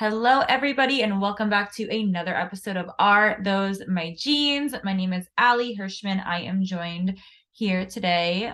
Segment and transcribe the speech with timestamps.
[0.00, 4.74] Hello, everybody, and welcome back to another episode of Are Those My Genes?
[4.82, 6.24] My name is Ali Hirschman.
[6.26, 7.18] I am joined
[7.52, 8.52] here today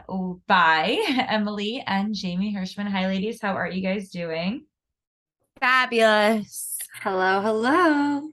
[0.48, 2.88] by Emily and Jamie Hirschman.
[2.88, 3.40] Hi, ladies.
[3.40, 4.66] How are you guys doing?
[5.60, 6.78] Fabulous.
[7.00, 8.30] Hello, hello.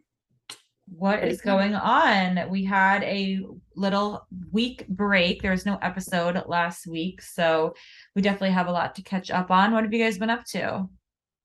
[0.88, 2.50] What is going on?
[2.50, 3.42] We had a
[3.76, 5.42] little week break.
[5.42, 7.74] There was no episode last week, so
[8.16, 9.72] we definitely have a lot to catch up on.
[9.74, 10.88] What have you guys been up to?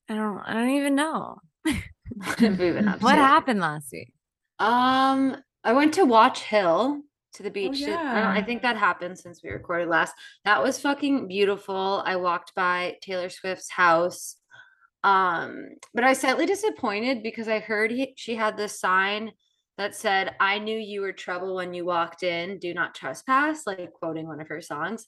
[0.08, 1.38] I don't I don't even know.
[1.64, 3.22] What have we been up What to?
[3.22, 4.12] happened last week?
[4.58, 7.02] Um, I went to Watch Hill
[7.34, 7.82] to the beach.
[7.82, 10.14] I don't- I think that happened since we recorded last.
[10.44, 12.02] That was fucking beautiful.
[12.04, 14.36] I walked by Taylor Swift's house.
[15.04, 19.30] Um, but I was slightly disappointed because I heard he, she had this sign
[19.78, 23.92] that said, I knew you were trouble when you walked in, do not trespass, like
[23.92, 25.06] quoting one of her songs.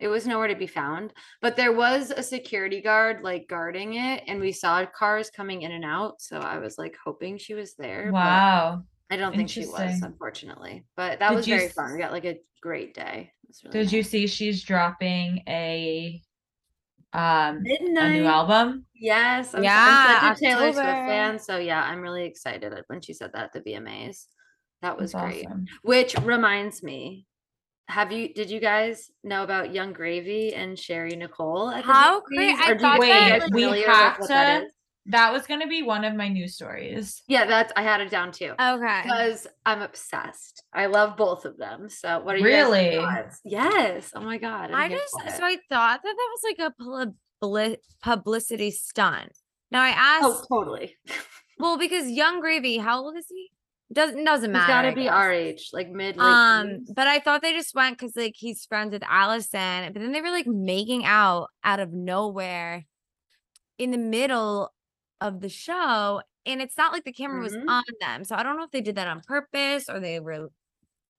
[0.00, 4.24] It was nowhere to be found, but there was a security guard like guarding it,
[4.26, 6.20] and we saw cars coming in and out.
[6.20, 8.10] So I was like hoping she was there.
[8.12, 8.84] Wow.
[9.10, 10.84] I don't think she was, unfortunately.
[10.96, 11.92] But that Did was very s- fun.
[11.92, 13.30] We got like a great day.
[13.64, 16.20] Really Did you see she's dropping a
[17.14, 18.86] um a new album?
[18.94, 19.54] Yes.
[19.54, 21.38] I'm, so- Yeah, I'm such a Taylor Swift fan.
[21.38, 24.26] So yeah, I'm really excited when she said that at the VMAs.
[24.82, 25.46] That was That's great.
[25.46, 25.66] awesome.
[25.82, 27.26] Which reminds me,
[27.88, 32.20] have you did you guys know about Yung Gravy and Sheri Nicole at the How
[32.20, 34.58] great- I Or do you thought Wait, that guys we familiar have with what that
[34.60, 34.72] to- is?
[35.06, 37.22] That was gonna be one of my news stories.
[37.28, 38.52] Yeah, that's I had it down too.
[38.58, 39.00] Okay.
[39.02, 40.62] Because I'm obsessed.
[40.72, 41.88] I love both of them.
[41.90, 42.98] So what are you Really?
[43.44, 44.12] Yes.
[44.14, 44.70] Oh my god.
[44.70, 46.82] I'm I just so I thought that that was like a
[47.42, 49.32] publi- publicity stunt.
[49.70, 50.96] Now I asked Oh, totally.
[51.58, 53.50] well because Yung Gravy, how old is he?
[53.92, 54.72] Doesn't doesn't He's matter.
[54.72, 55.12] got to be guess.
[55.12, 56.16] our age, like mid.
[56.18, 56.92] Um, teens.
[56.96, 60.22] but I thought they just went because like he's friends with Addison, but then they
[60.22, 62.86] were like making out out of nowhere
[63.78, 64.72] in the middle
[65.24, 67.68] of the show, and it's not like the camera was Mhm.
[67.68, 68.24] on them.
[68.24, 70.50] So I don't know if they did that on purpose or they were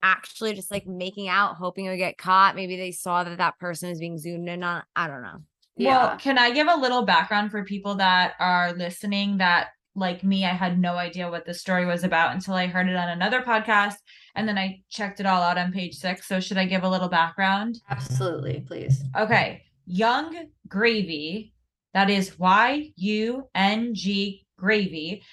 [0.03, 2.55] actually just like making out, hoping it would get caught.
[2.55, 4.83] Maybe they saw that that person was being zoomed in on.
[4.95, 5.39] I don't know.
[5.77, 5.97] yeah.
[6.07, 10.43] Well, can I give a little background for people that are listening that like me,
[10.45, 13.41] I had no idea what the story was about until I heard it on another
[13.41, 13.95] podcast
[14.35, 16.27] and then I checked it all out on page six.
[16.27, 17.79] So should I give a little background?
[17.89, 19.01] Absolutely, please.
[19.17, 19.63] Okay.
[19.87, 21.53] Yung Gravy,
[21.95, 25.23] that is Y U N G Gravy,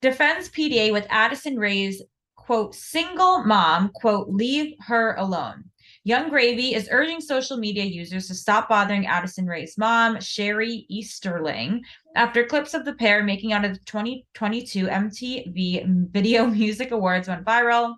[0.00, 2.00] defends PDA with Addison Rae's
[2.36, 5.64] quote, single mom, quote, leave her alone.
[6.04, 11.82] Yung Gravy is urging social media users to stop bothering Addison Rae's mom, Sheri Easterling,
[12.16, 17.44] after clips of the pair making out at the 2022 MTV Video Music Awards went
[17.44, 17.94] viral.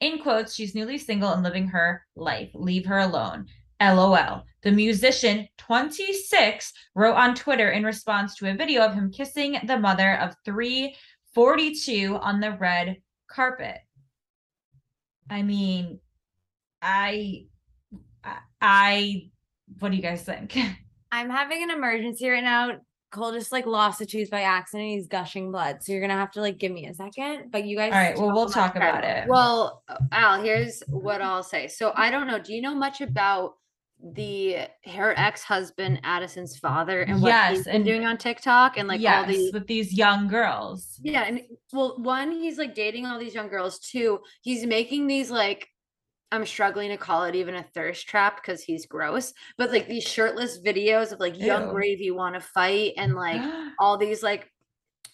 [0.00, 2.50] In quotes, she's newly single and living her life.
[2.54, 3.46] Leave her alone.
[3.80, 4.44] LOL.
[4.62, 9.78] The musician, 26, wrote on Twitter in response to a video of him kissing the
[9.78, 12.96] mother of 342 on the red
[13.28, 13.78] carpet.
[15.28, 16.00] I mean,
[16.80, 17.46] I,
[18.22, 19.30] I, I
[19.78, 20.56] what do you guys think?
[21.12, 22.78] I'm having an emergency right now.
[23.10, 24.88] Cole just like lost a tooth by accident.
[24.88, 25.82] He's gushing blood.
[25.82, 27.52] So you're gonna have to like give me a second.
[27.52, 28.78] But you guys All right, well, we'll about talk it.
[28.78, 29.28] about it.
[29.28, 31.68] Well, Al, here's what I'll say.
[31.68, 32.40] So I don't know.
[32.40, 33.54] Do you know much about
[34.12, 39.00] the her ex-husband Addison's father and what Yes, he's and- doing on TikTok and like
[39.00, 41.00] yes, all these with these young girls.
[41.02, 41.40] Yeah, and
[41.72, 43.78] well, one, he's like dating all these young girls.
[43.78, 45.68] Two, he's making these like
[46.32, 50.04] I'm struggling to call it even a thirst trap because he's gross, but like these
[50.04, 51.72] shirtless videos of like young Ew.
[51.72, 53.40] gravy want to fight and like
[53.78, 54.50] all these like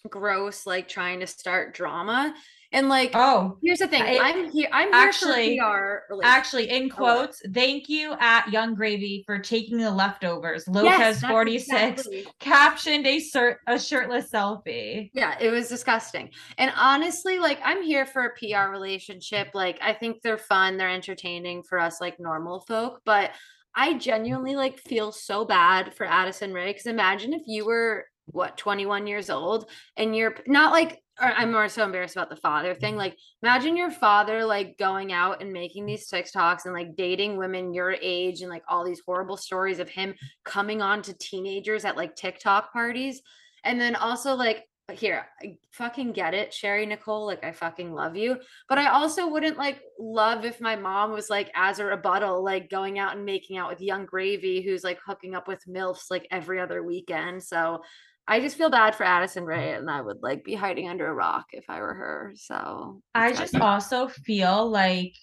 [0.09, 2.33] gross like trying to start drama
[2.73, 6.15] and like oh, here's the thing I- I'm here I'm actually- here PR.
[6.23, 10.63] Actually, in Oh, quotes, thank you at Yung Gravy for taking the leftovers.
[10.67, 11.69] Yes, Lopez that's 46
[12.01, 15.09] exactly- captioned a, cert- a shirtless selfie.
[15.13, 16.29] Yeah, it was disgusting.
[16.57, 19.49] And honestly, like I'm here for a PR relationship.
[19.53, 23.31] Like I think they're fun, they're entertaining for us like normal folk, but
[23.75, 28.57] I genuinely like feel so bad for Addison Rae cuz imagine if you were what
[28.57, 32.93] 21 years old and you're not like I'm more so embarrassed about the father thing.
[32.93, 32.99] Mm-hmm.
[32.99, 37.73] Like imagine your father like going out and making these TikToks and like dating women
[37.73, 41.97] your age and like all these horrible stories of him coming on to teenagers at
[41.97, 43.21] like TikTok parties.
[43.63, 47.25] And then also like here, I fucking get it, Sheri Nicole.
[47.25, 48.37] Like, I fucking love you.
[48.67, 52.69] But I also wouldn't like love if my mom was like, as a rebuttal, like
[52.69, 56.27] going out and making out with Yung Gravy, who's like hooking up with MILFs like
[56.31, 57.43] every other weekend.
[57.43, 57.83] So
[58.27, 61.13] I just feel bad for Addison Rae and I would like be hiding under a
[61.13, 62.33] rock if I were her.
[62.35, 65.13] So I just also feel like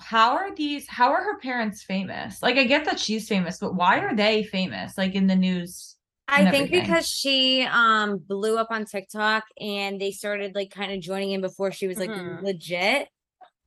[0.00, 2.42] how are these how are her parents famous?
[2.42, 4.96] Like I get that she's famous, but why are they famous?
[4.98, 5.96] Like in the news.
[6.28, 6.80] I think everything.
[6.82, 11.40] because she um blew up on TikTok and they started like kind of joining in
[11.40, 12.42] before she was like Mhm.
[12.42, 13.08] legit.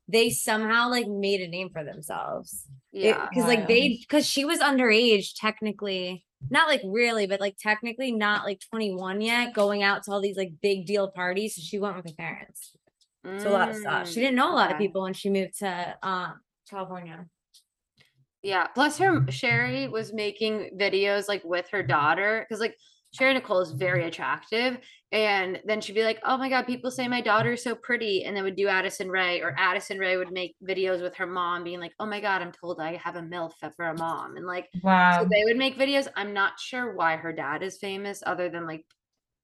[0.07, 2.65] They somehow like made a name for themselves.
[2.91, 3.27] Yeah.
[3.29, 8.45] because like they because she was underage technically not like really but like technically not
[8.45, 11.95] like 21 yet going out to all these like big deal parties so she went
[11.95, 12.73] with her parents.
[13.39, 14.07] To a lot of stuff.
[14.09, 17.27] She Mm, didn't know a lot of people when she moved to um california.
[18.41, 18.67] Yeah.
[18.67, 22.77] Plus her Sheri was making videos like with her daughter because like
[23.17, 24.77] Sheri Nicole is very attractive.
[25.11, 28.25] And then she'd be like, Oh my god, people say my daughter's so pretty.
[28.25, 31.63] And then would do Addison Rae, or Addison Rae would make videos with her mom
[31.63, 34.37] being like, Oh my god, I'm told I have a MILF for a mom.
[34.37, 35.21] And like Wow.
[35.21, 36.07] so they would make videos.
[36.15, 38.85] I'm not sure why her dad is famous other than like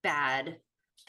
[0.03, 0.57] bad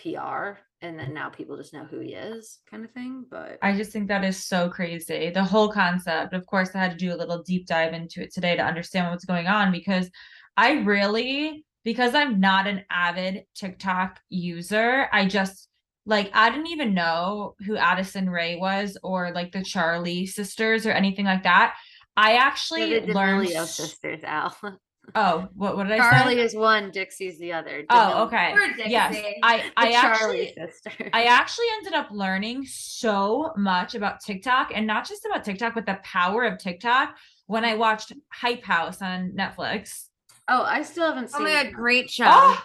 [0.03, 0.59] PR.
[0.83, 3.25] And then now people just know who he is, kind of thing.
[3.31, 5.31] But I just think that is so crazy.
[5.31, 6.33] The whole concept.
[6.33, 9.11] Of course, I had to do a little deep dive into it today to understand
[9.11, 10.11] what's going on because
[10.57, 15.69] I really, because I'm not an avid TikTok user, I just
[16.05, 20.91] like I didn't even know who Addison Rae was or like the Charlie sisters or
[20.91, 21.77] anything like that.
[22.17, 23.49] I actually the learned.
[23.49, 24.55] Sisters, Al.
[25.15, 26.41] Oh, what what did I Charlie say?
[26.41, 27.85] Charli is one, Dixie's the other.
[27.91, 28.57] Oh, okay.
[28.87, 31.11] Yes, I I Charlie actually sister.
[31.13, 35.87] I actually ended up learning so much about TikTok and not just about TikTok, but
[35.87, 37.15] the power of TikTok
[37.47, 40.07] when I watched Hype House on Netflix.
[40.49, 41.45] Oh, I still haven't oh seen.
[41.45, 41.73] my god it.
[41.73, 42.63] great show Oh,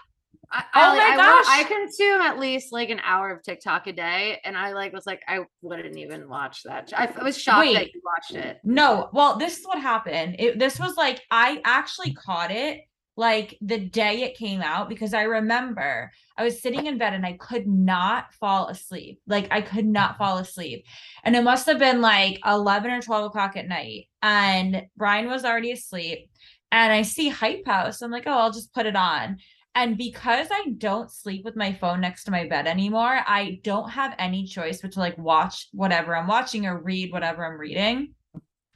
[0.51, 1.45] I, Oh Allie, my I, gosh.
[1.47, 5.05] I consume at least like an hour of TikTok a day, and I like was
[5.05, 6.91] like I wouldn't even watch that.
[6.95, 8.59] I, I, f- I was shocked that you watched it.
[8.63, 9.09] no.
[9.13, 10.35] Well, this is what happened.
[10.39, 12.81] It, this was like, I actually caught it
[13.17, 17.25] like the day it came out because I remember I was sitting in bed and
[17.25, 19.21] I could not fall asleep.
[19.27, 20.85] Like, I could not fall asleep.
[21.23, 24.07] And it must have been like 11 or 12 o'clock at night.
[24.21, 26.29] And Brian was already asleep.
[26.71, 28.01] And I see Hype House.
[28.01, 29.37] I'm like, oh, I'll just put it on.
[29.73, 33.89] And because I don't sleep with my phone next to my bed anymore, I don't
[33.89, 38.13] have any choice but to like watch whatever I'm watching or read whatever I'm reading,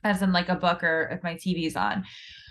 [0.03, 2.05] as in like a book or if my TV's on.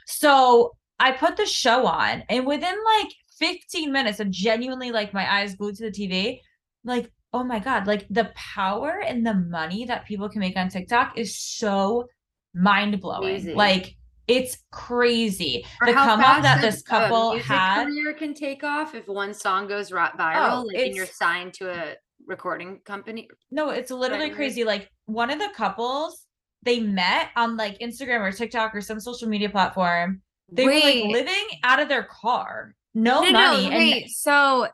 [0.06, 5.40] So I put the show on, and within like 15 minutes of genuinely like my
[5.40, 6.40] eyes glued to the TV,
[6.84, 10.68] like, oh my God, like the power and the money that people can make on
[10.68, 12.06] TikTok is so
[12.54, 13.54] mind blowing.
[13.56, 15.64] Like, it's crazy.
[15.80, 17.84] Or the come up that this uh, couple music had.
[17.86, 21.70] career can take off if one song goes viral, Oh, like, and you're signed to
[21.70, 21.94] a
[22.26, 23.28] recording company.
[23.50, 24.34] No, it's literally Right.
[24.34, 24.64] crazy.
[24.64, 26.26] Like one of the couples,
[26.62, 30.22] they met on like Instagram or TikTok or some social media platform.
[30.50, 31.02] They Wait.
[31.02, 33.64] were like living out of their car, no, no, money.
[33.64, 34.08] no, and wait.
[34.10, 34.68] So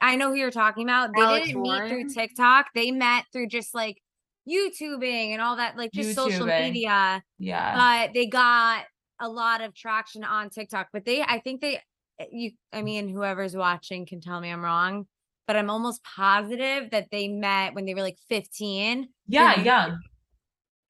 [0.00, 1.10] I know who you're talking about.
[1.14, 2.66] They Alex didn't meet through TikTok.
[2.74, 4.02] They met through just like
[4.48, 7.22] YouTubing and all that, like just social media.
[7.38, 7.74] yeah,
[8.06, 8.84] But they got
[9.20, 10.88] a lot of traction on TikTok.
[10.92, 11.76] But they, I think they,
[12.20, 15.06] eh, you, I mean, whoever's watching can tell me I'm wrong.
[15.46, 20.00] But I'm almost positive that they met when they were like 15 yeah, young.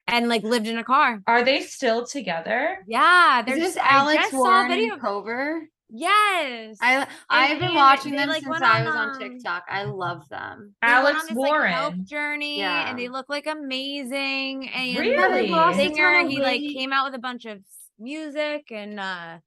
[0.08, 1.20] and like lived in a car.
[1.26, 2.78] Are they still together?
[2.86, 5.60] Yeah, Is there's this I Alex just saw a Warren and Kouvr?
[5.90, 6.78] Yes.
[6.80, 9.64] I I've been and watching they, them like, since I on, was on um, TikTok.
[9.68, 10.74] I love them.
[10.82, 12.06] They went Alex on this, like, Warren.
[12.06, 12.88] journey Yeah.
[12.90, 15.12] and they look like amazing and Really?
[15.12, 17.85] Yeah, they've lost a ton singer he like came out with a bunch of s-
[17.98, 19.38] music and uh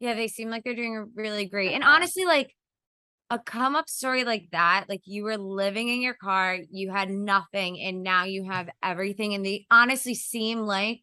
[0.00, 2.54] yeah they seem like they're doing really great and honestly like
[3.30, 7.10] a come up story like that like you were living in your car you had
[7.10, 11.00] nothing and now you have everything and they honestly seem like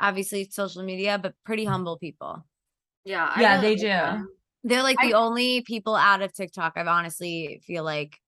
[0.00, 2.44] obviously social media but pretty humble people
[3.04, 3.86] Yeah, I Yeah, really they like do.
[3.88, 4.28] them.
[4.64, 8.18] they're like I- the only people out of tiktok i've honestly feel like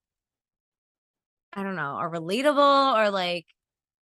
[1.52, 3.46] i don't know are relatable or like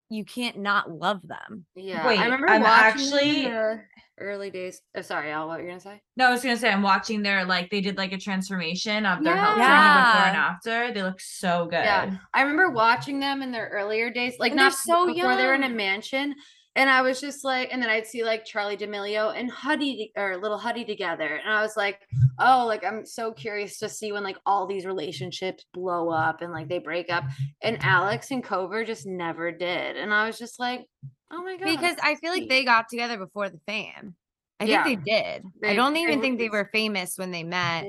[0.10, 3.80] you can't not love them Yeah, Wait, I remember I'm watching actually-
[4.22, 4.82] early days.
[4.98, 5.48] Oh, sorry, Al.
[5.48, 6.01] What were you gonna say?
[6.18, 9.24] No, I was gonna say I'm watching their like they did like a transformation of
[9.24, 10.12] their health Yeah.
[10.12, 10.94] before and after.
[10.94, 11.84] They look so good.
[11.86, 15.46] Yeah, I remember watching them in their earlier days, like And not so before they
[15.46, 16.36] were in a mansion.
[16.76, 20.38] And I was just like, and then I'd see like Charli D'Amelio and Huddy or
[20.38, 22.00] little Huddy together, and I was like,
[22.40, 26.54] oh, like I'm so curious to see when like all these relationships blow up and
[26.54, 27.26] like they break up.
[27.62, 30.86] And Alex and Kouvr just never did, and I was just like,
[31.32, 34.16] oh my god, because I feel like they got together before the fame.
[34.62, 34.84] I Yeah.
[34.84, 35.44] think they did.
[35.64, 37.86] I don't they even were- think they were famous when they met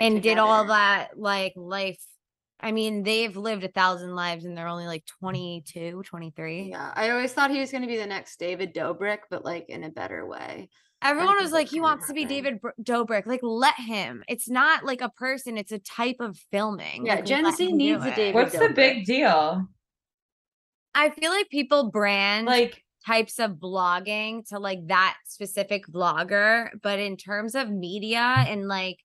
[0.00, 2.02] and did all that like life.
[2.60, 5.18] I mean, they've lived a thousand lives and they're only like mm.
[5.20, 6.70] 22, 23.
[6.70, 9.68] Yeah, I always thought he was going to be the next David Dobrik, but like
[9.68, 10.68] in a better way.
[11.00, 12.24] Everyone was like, he gonna wants to be.
[12.24, 13.26] David Dobrik.
[13.26, 14.24] Like, let him.
[14.28, 17.06] It's not like a person, it's a type of filming.
[17.06, 18.12] Yeah, Like, Gen Z needs a.
[18.14, 19.68] David What's the big deal?
[20.94, 26.98] I feel like people brand Like types of blogging to like that specific vlogger, but
[26.98, 28.98] in terms of media and like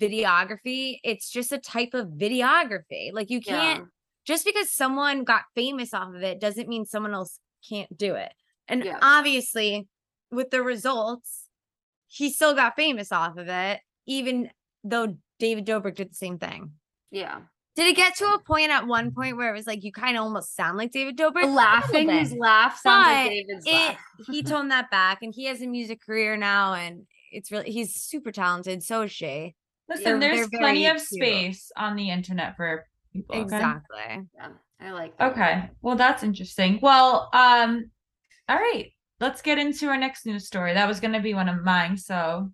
[0.00, 3.12] videography, it's just a type of videography.
[3.12, 3.84] Like you can't Yeah.
[4.24, 8.32] just because someone got famous off of it doesn't mean someone else can't do it.
[8.68, 8.98] And Yeah.
[9.02, 9.86] obviously,
[10.30, 11.48] with the results,
[12.06, 14.50] he still got famous off of it, even
[14.82, 16.72] though David Dobrik did the same thing.
[17.10, 17.42] Yeah.
[17.76, 20.16] Did it get to a point at one point where it was like you kind
[20.16, 21.32] of almost sound like David Dobrik?
[21.34, 22.18] The A little laughing, bit.
[22.20, 23.98] his laugh sounds like But David's it laugh.
[24.30, 27.94] he toned that back and he has a music career now and it's really he's
[28.00, 29.56] super talented so is she
[29.88, 31.06] Listen, They're- there's they're plenty of cute.
[31.08, 33.34] space on the internet for people.
[33.36, 33.42] okay?
[33.42, 34.48] exactly Yeah,
[34.80, 35.32] I like that.
[35.32, 35.70] Okay.
[35.82, 36.78] Well, that's interesting.
[36.82, 37.90] Well, um,
[38.48, 38.90] all right.
[39.20, 40.74] Let's get into our next news story.
[40.74, 41.96] That was going to be one of mine.
[41.96, 42.50] So,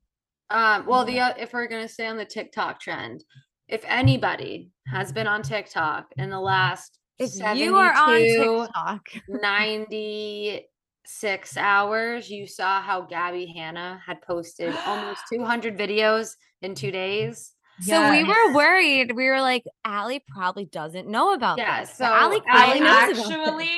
[0.51, 3.23] Um, well, the uh, if we're gonna stay on the TikTok trend,
[3.69, 11.57] if anybody has been on TikTok in the last if you are on tiktok 96
[11.57, 17.53] hours, you saw how Gabbie Hanna had posted almost 200 videos in two days.
[17.81, 22.05] so we were worried we were like Allie probably doesn't know about Yeah, this so
[22.05, 23.71] but Allie I clearly I knows actually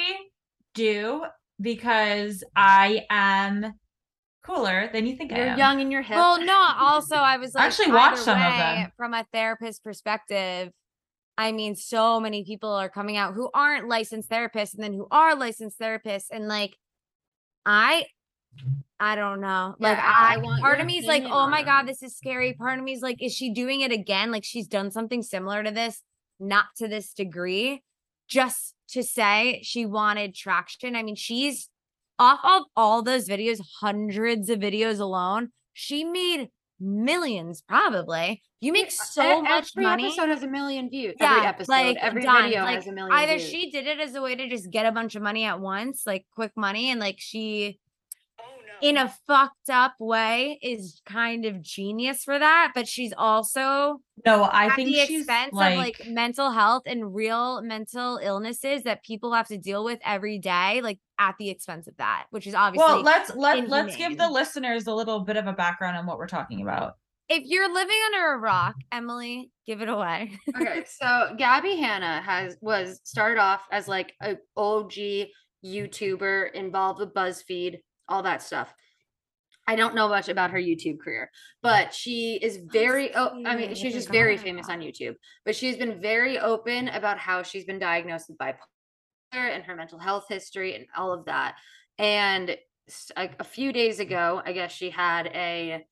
[0.75, 1.25] do
[1.61, 3.75] because I am
[4.45, 5.59] cooler than you think I You're am.
[5.59, 6.17] young in your hip.
[6.17, 8.93] Well, no, also I was like, I like, actually watched some of them.
[8.97, 10.73] from a therapist perspective.
[11.39, 15.07] I mean, so many people are coming out who aren't licensed therapists and then who
[15.13, 16.27] are licensed therapists.
[16.33, 16.77] And like,
[17.65, 18.07] I,
[19.01, 19.75] I don't know.
[19.79, 21.63] Like, Yeah, I I, want part of me is like, oh my.
[21.63, 22.53] God, this is scary.
[22.53, 24.31] Part of me is like, is she doing it again?
[24.31, 26.03] Like, she's done something similar to this,
[26.39, 27.83] not to this degree,
[28.29, 30.95] just to say she wanted traction.
[30.95, 31.69] I mean, she's
[32.19, 38.43] off of all those videos, hundreds of videos alone, she made millions probably.
[38.61, 40.07] You make so much every money.
[40.07, 41.15] episode has a million views.
[41.21, 42.45] yeah, every episode, like every done.
[42.45, 43.49] video like, has a million Either views.
[43.49, 46.03] she did it as a way to just get a bunch of money at once,
[46.07, 47.81] like quick money, and like she
[48.83, 54.43] in a fucked up way is kind of genius for that, but she's also no,
[54.43, 58.83] I at think the she's expense like, of like mental health and real mental illnesses
[58.83, 62.47] that people have to deal with every day, like at the expense of that, which
[62.47, 65.97] is obviously well, let's let let's give the listeners a little bit of a background
[65.97, 66.95] on what we're talking about.
[67.29, 70.33] if you're living under a rock, Emily, give it away.
[70.57, 74.93] okay, so Gabbie Hanna has was started off as like a OG
[75.65, 77.79] YouTuber involved with BuzzFeed,
[78.13, 78.73] all that stuff.
[79.67, 81.31] I don't know much about her YouTube career,
[81.63, 85.15] but she is very oh I mean she's just very famous on YouTube.
[85.45, 88.55] But she's been very open about how she's been diagnosed with bipolar
[89.33, 91.57] and her mental health history and all of that.
[91.99, 92.57] And
[93.17, 95.85] like a few days ago, I guess she had a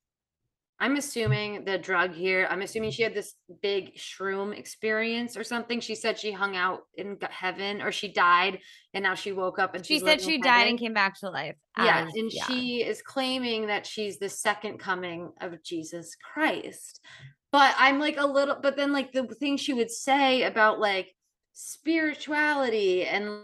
[0.81, 2.47] I'm assuming the drug here.
[2.49, 5.79] I'm assuming she had this big shroom experience or something.
[5.79, 8.57] She said she hung out in heaven or she died
[8.95, 11.55] and now she woke up and She said she died and came back to life.
[11.77, 16.99] Yeah, as- and she is claiming that she's the second coming of Jesus Christ.
[17.51, 21.13] But I'm like a little, but then like the thing she would say about like
[21.53, 23.43] spirituality and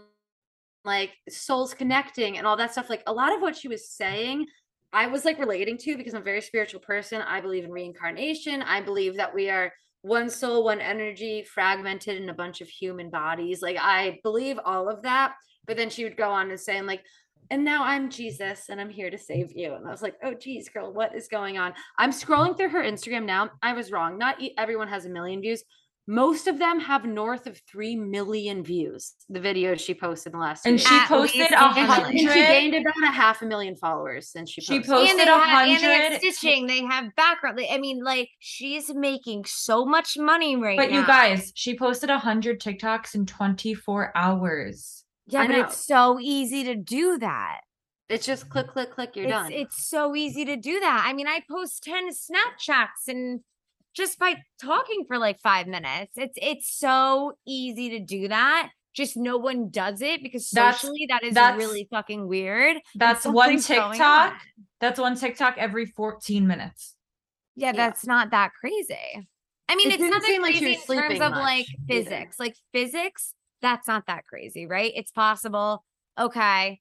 [0.84, 4.46] like souls connecting and all that stuff, like a lot of what she was saying,
[4.92, 7.20] I was like relating to because I'm a very spiritual person.
[7.22, 8.62] I believe in reincarnation.
[8.62, 13.10] I believe that we are one soul, one energy, fragmented in a bunch of human
[13.10, 13.60] bodies.
[13.60, 15.34] Like I believe all of that.
[15.66, 17.02] But then she would go on to say, like,
[17.50, 19.74] and now I'm Jesus and I'm here to save you.
[19.74, 21.72] And I was like, oh, geez, girl, what is going on?
[21.98, 23.50] I'm scrolling through her Instagram now.
[23.62, 24.18] I was wrong.
[24.18, 25.62] Not everyone has a million views.
[26.10, 30.42] Most of them have north of 3 million views, the videos she posted in the
[30.42, 30.88] last And days.
[30.88, 32.04] she At posted a one.
[32.06, 34.90] And she- she gained about a half a million followers since she She posted.
[34.90, 37.60] posted and they, a have, and they have hundred- stitching, they have background.
[37.70, 40.96] I mean, like she's making so much money right But now.
[40.96, 45.04] But you guys, she posted a hundred TikToks in 24 hours.
[45.26, 45.64] yeah, I but know.
[45.64, 47.60] it's so easy to do that.
[48.08, 49.52] It's just click, click, click, you're it's, done.
[49.52, 51.04] It's so easy to do that.
[51.06, 53.40] I mean, I post 10 Snapchats and
[53.94, 56.12] just by talking for like five minutes.
[56.16, 58.70] It's it's so easy to do that.
[58.94, 62.78] Just no one does it because socially that is that's- really fucking weird.
[62.96, 64.32] That's one something's going TikTok.
[64.32, 64.38] on.
[64.80, 66.94] That's one TikTok every 14 minutes.
[67.54, 67.72] Yeah, Yeah.
[67.72, 69.28] that's not that crazy.
[69.68, 72.04] I mean, It it's didn't that seem like crazy in terms of like much either.
[72.04, 72.40] physics.
[72.40, 74.92] Like physics, that's not that crazy, right?
[74.96, 75.84] It's possible.
[76.18, 76.80] Okay.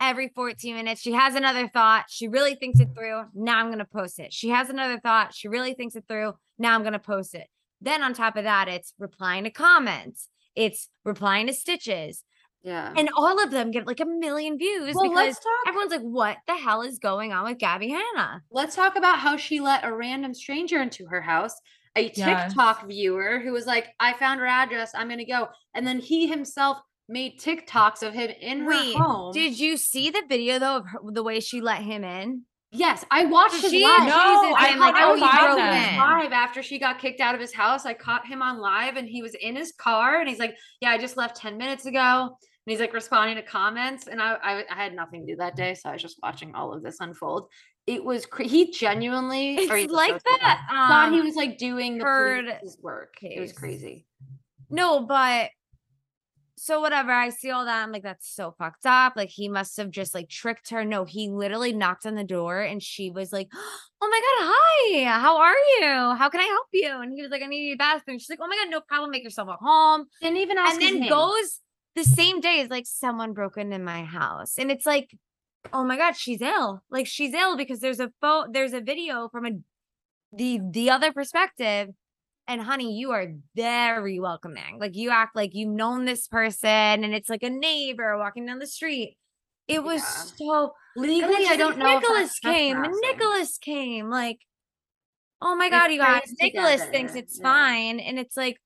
[0.00, 2.04] Every 14 minutes, she has another thought.
[2.08, 3.22] She really thinks it through.
[3.34, 4.32] Now I'm going to post it.
[4.32, 5.34] She has another thought.
[5.34, 6.34] She really thinks it through.
[6.58, 7.48] Now I'm going to post it.
[7.80, 12.24] Then on top of that, it's replying to comments, it's replying to stitches.
[12.62, 12.92] yeah.
[12.96, 15.68] And all of them get like a million views well, because let's talk.
[15.68, 18.42] everyone's like, what the hell is going on with Gabbie Hanna?
[18.50, 21.54] let's talk about how she let a random stranger into her house
[21.96, 22.48] a Yes.
[22.52, 26.26] tiktok viewer who was like i found her address i'm gonna go and then he
[26.26, 26.78] himself
[27.08, 29.32] made TikToks of him in her home.
[29.32, 32.42] did you see the video though of her, the way she let him in?
[32.70, 34.00] yes, I watched his She live.
[34.00, 35.58] No, accuses I him like, I, oh, him he live broke
[35.96, 37.86] live after she got kicked out of his house.
[37.86, 40.90] I caught him on live and he was in his car and he's like, Yeah,
[40.90, 41.98] I just left 10 minutes ago.
[42.30, 44.06] And he's like responding to comments.
[44.06, 45.72] And I, I, I had nothing to do that day.
[45.74, 47.48] So I was just watching all of this unfold.
[47.86, 50.66] It was, cre- he genuinely, or he's It's a like sociopath, that.
[50.70, 53.14] thought he um, was like doing the Heard police's work.
[53.22, 54.04] It was crazy.
[54.68, 55.48] No, but
[56.58, 57.12] so whatever.
[57.12, 57.82] I see all that.
[57.82, 59.14] I'm like, that's so fucked up.
[59.16, 60.84] Like he must have just like tricked her.
[60.84, 63.48] No, he literally knocked on the door and she was like,
[64.00, 65.20] Oh my god, hi.
[65.20, 66.16] How are you?
[66.16, 67.00] How can I help you?
[67.00, 68.18] And he was like, I need a bathroom.
[68.18, 69.10] She's like, Oh my god, no problem.
[69.10, 70.06] Make yourself at home.
[70.20, 71.10] Didn't even ask and then name.
[71.10, 71.60] goes
[71.96, 74.54] the same day is like someone broke into my house.
[74.56, 75.10] And it's like,
[75.72, 76.82] oh my god, she's ill.
[76.90, 79.50] Like she's ill because there's a photo, there's a video from a
[80.32, 81.90] the the other perspective.
[82.48, 84.78] And honey, you are very welcoming.
[84.80, 88.58] Like you act like you've known this person and it's like a neighbor walking down
[88.58, 89.18] the street.
[89.68, 90.46] It was Yeah.
[90.46, 91.98] so Legally, I don't know.
[91.98, 92.82] Nicholas came.
[93.02, 94.08] Nicholas came.
[94.08, 94.38] Like,
[95.42, 97.42] oh my god, you guys, Nicholas thinks it's yeah.
[97.42, 98.00] fine.
[98.00, 98.56] And it's like,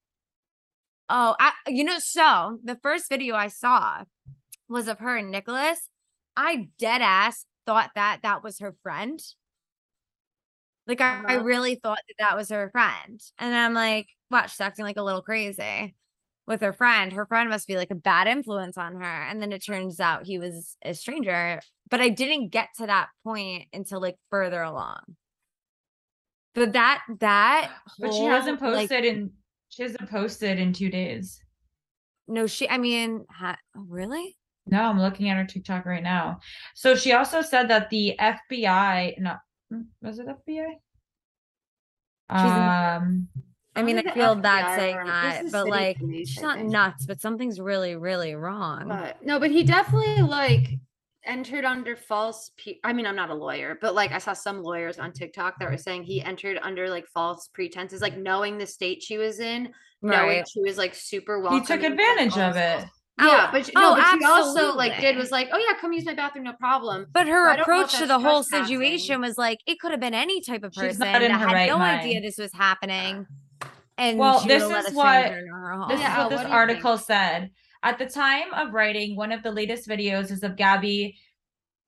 [1.08, 4.04] oh, I you know, so the first video I saw
[4.68, 5.88] was of her and Nicholas.
[6.36, 9.20] I dead ass thought that that was her friend.
[10.86, 11.44] Like I, I Uh-huh.
[11.44, 13.20] really thought that that was her friend.
[13.38, 15.94] And I'm like, watch, she's acting like a little crazy
[16.46, 17.12] with her friend.
[17.12, 19.22] Her friend must be like a bad influence on her.
[19.22, 21.60] And then it turns out he was a stranger.
[21.90, 25.00] But I didn't get to that point until like further along.
[26.54, 29.32] But that that But she hasn't whole, like, posted in
[29.68, 31.40] she hasn't posted in two days.
[32.28, 32.68] no, she.
[32.68, 34.36] I mean, ha, oh, really?
[34.66, 36.40] No, I'm looking at her TikTok right now.
[36.74, 39.38] So she also said that the FBI, no, mm,
[40.00, 40.74] was it FBI?
[42.28, 43.28] Um,
[43.74, 47.20] I mean, I feel bad FBI saying that, but like, police, she's not nuts, but
[47.20, 48.88] something's really, really wrong.
[48.88, 50.78] But no, but he definitely like
[51.24, 52.50] entered under false.
[52.58, 55.58] Pe- I mean, I'm not a lawyer, but like I saw some lawyers on TikTok
[55.58, 59.40] that were saying he entered under like false pretenses, like knowing the state she was
[59.40, 60.48] in, knowing right?
[60.48, 61.52] she was like super well.
[61.52, 62.84] he took advantage of it.
[63.18, 65.58] Oh, yeah, Oh, but she- no, oh, but she also like did was like, oh
[65.58, 67.06] yeah, come use my bathroom, no problem.
[67.12, 69.90] But her I don't know if approach to the whole situation was like, it could
[69.90, 72.20] have been any type of She's person not in that her had right no idea
[72.20, 73.26] this was happening.
[73.98, 75.88] And Well, she this is what- stranger her home.
[75.88, 76.54] This Yeah, is what what this do you think?
[76.54, 77.50] article said.
[77.84, 81.16] At the time of writing, one of the latest videos is of Gabbie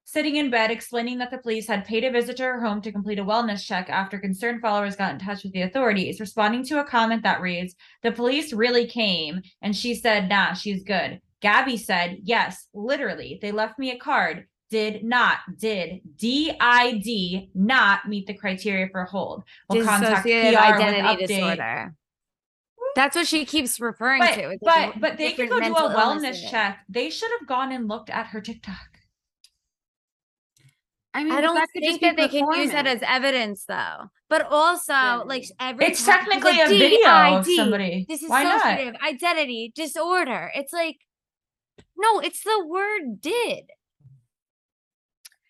[0.05, 2.93] sitting in bed explaining that the police had paid a visit to her home to
[2.93, 6.81] complete a wellness check after concerned followers got in touch with the authorities, responding to
[6.81, 11.21] a comment that reads, The police really came, and she said, Nah, she's good.
[11.43, 13.39] Gabbie said, Yes, literally.
[13.43, 14.47] They left me a card.
[14.71, 19.45] Did not, did DID not meet the criteria for hold.
[19.69, 21.27] Will contact PR with identity update.
[21.29, 21.95] disorder.
[22.97, 24.51] That's what she keeps referring But to.
[24.51, 26.51] It's but like but they could go do a wellness illnesses.
[26.51, 26.79] check.
[26.89, 28.94] They should have gone and looked at her TikTok.
[31.15, 34.11] I mean, I don't that think that they can use that as evidence though.
[34.29, 38.05] But also, like every It's time technically like, a video of somebody.
[38.09, 38.65] This is Why not?
[38.65, 40.51] identity disorder.
[40.57, 40.97] It's like,
[41.97, 43.71] no, it's the word did.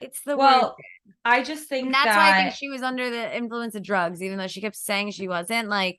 [0.02, 0.44] It's the word.
[0.44, 0.76] Well,
[1.24, 3.82] I just think And that's that why I think she was under the influence of
[3.82, 5.68] drugs, even though she kept saying she wasn't.
[5.68, 5.98] Like,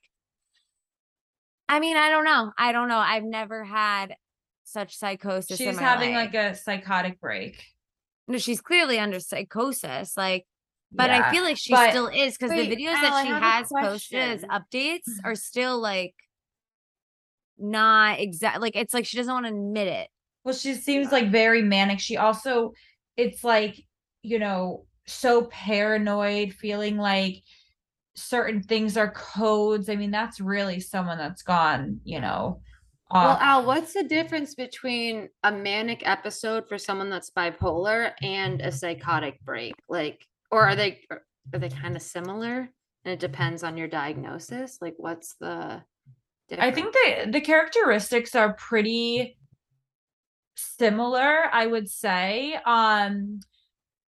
[1.68, 2.52] I mean, I don't know.
[2.56, 3.00] I don't know.
[3.00, 4.16] I've never had
[4.64, 5.60] such psychosis.
[5.60, 6.34] in she's my having life.
[6.34, 7.64] like a psychotic break.
[8.28, 10.18] No, she's clearly under psychosis.
[10.18, 10.46] Like,
[10.92, 11.28] but Yeah.
[11.28, 14.20] I feel like she but- still is because the videos Al, that she has posted
[14.20, 15.26] as updates mm-hmm.
[15.26, 16.16] are still like
[17.58, 18.62] not exact.
[18.62, 20.10] Like, it's like she doesn't want to admit it.
[20.44, 22.00] Well, she seems like very manic.
[22.00, 22.74] She also,
[23.18, 23.84] it's like,
[24.22, 27.44] you know, so paranoid, feeling like
[28.16, 29.90] certain things are codes.
[29.90, 32.62] I mean, that's really someone that's gone, you know.
[33.24, 33.38] Well.
[33.40, 39.40] Al, what's the difference between a manic episode for someone that's bipolar and a psychotic
[39.42, 39.74] break?
[39.88, 42.70] Like, or are they are they kind of similar?
[43.06, 44.80] And it depends on your diagnosis.
[44.82, 45.84] Like, what's the?
[46.58, 49.38] I think the the characteristics are pretty
[50.56, 52.58] similar, I would say.
[52.66, 53.40] Um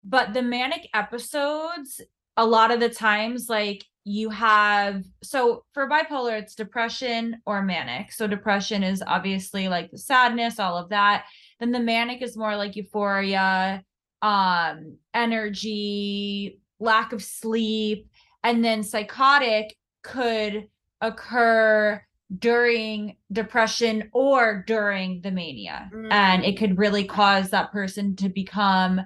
[0.03, 2.01] but the manic episodes
[2.38, 8.12] a lot of the times like you have so for bipolar it's depression or manic.
[8.12, 11.25] So depression is obviously like the sadness, all of that.
[11.59, 13.83] Then the manic is more like euphoria,
[14.21, 18.09] um energy, lack of sleep,
[18.43, 20.67] and then psychotic could
[21.01, 22.01] occur
[22.38, 29.01] during depression or during the mania and it could really cause that person to become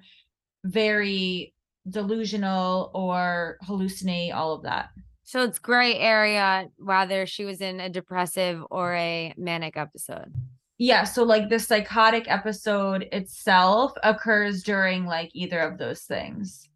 [0.66, 1.53] very
[1.90, 4.90] delusional or hallucinate all of that
[5.24, 10.34] So it's gray area whether she was in a depressive or a manic episode.
[10.78, 16.68] Yeah, so like the psychotic episode itself occurs during like either of those things.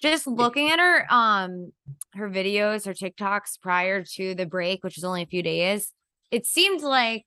[0.00, 1.72] Just looking at her um
[2.14, 5.92] her videos, her TikToks prior to the break, which was only a few days,
[6.30, 7.24] it seemed like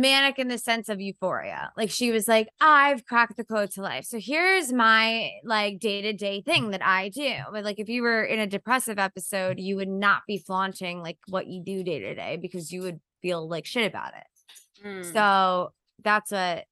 [0.00, 1.70] manic in the sense of euphoria.
[1.76, 4.04] Like she was like, I've cracked the code to life.
[4.04, 7.32] So here's my like day to day thing that I do.
[7.52, 11.18] But like if you were in a depressive episode, you would not be flaunting like
[11.28, 14.86] what you do day to day because you would feel like shit about it.
[14.86, 15.12] Mm.
[15.12, 16.64] So that's what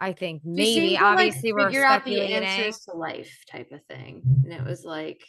[0.00, 3.84] I think maybe to, like, obviously we're figure out the answers to life type of
[3.86, 5.20] thing, and it was like,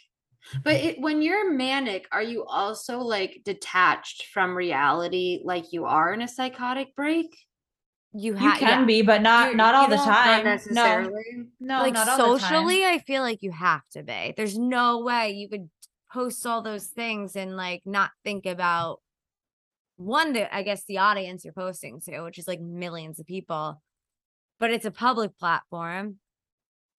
[0.64, 0.88] but mm-hmm.
[0.88, 6.22] it, when you're manic, are you also like detached from reality, like you are in
[6.22, 7.36] a psychotic break?
[8.12, 8.84] You, You can yeah.
[8.84, 10.44] be, but not You- not all the time.
[10.70, 11.10] No,
[11.60, 12.40] no, like not all the time.
[12.40, 14.34] socially, I feel like you have to be.
[14.36, 15.70] There's no way you could
[16.12, 19.00] post all those things and like not think about
[19.96, 23.80] one, the, I guess the audience you're posting to, which is like millions of people,
[24.58, 26.16] but it's a public platform.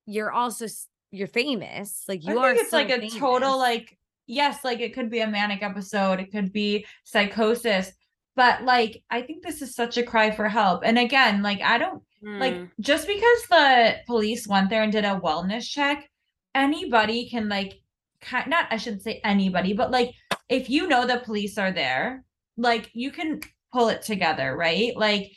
[0.05, 0.67] You're also
[1.11, 2.53] you're famous, like you I are.
[2.55, 3.97] think it's like a total like
[4.27, 7.91] yes, like it could be a manic episode, it could be psychosis,
[8.35, 10.81] but like I think this is such a cry for help.
[10.85, 12.69] And again, like I don't like Mm.
[12.79, 16.07] just because the police went there and did a wellness check,
[16.53, 17.73] anybody can like
[18.47, 20.13] not I shouldn't say anybody, but like
[20.47, 22.23] if you know the police are there,
[22.57, 23.41] like you can
[23.73, 24.95] pull it together, right?
[24.95, 25.31] Like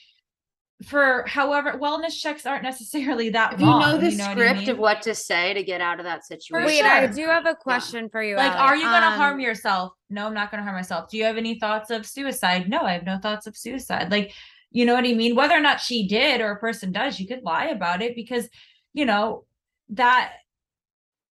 [0.87, 3.81] for however wellness checks aren't necessarily that if you long.
[3.81, 4.71] know the what I script mean?
[4.71, 6.67] of what to say to get out of that situation.
[6.67, 8.37] Wait, I do have a question for you.
[8.37, 8.61] Like, Allie.
[8.61, 9.93] are you gonna harm Um, yourself?
[10.11, 11.11] No, I'm not gonna harm myself.
[11.11, 12.69] Do you have any thoughts of suicide?
[12.69, 14.11] No, I have no thoughts of suicide.
[14.11, 14.33] Like,
[14.71, 15.35] you know what I mean?
[15.37, 18.49] Whether or not she did or a person does, you could lie about it because,
[18.93, 19.45] you know,
[19.91, 20.33] that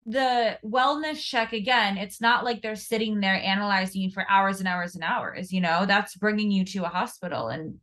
[0.06, 4.68] the wellness check again, it's not like they're sitting there analyzing you for hours and
[4.68, 7.74] hours and hours, you know, that's bringing you to a hospital and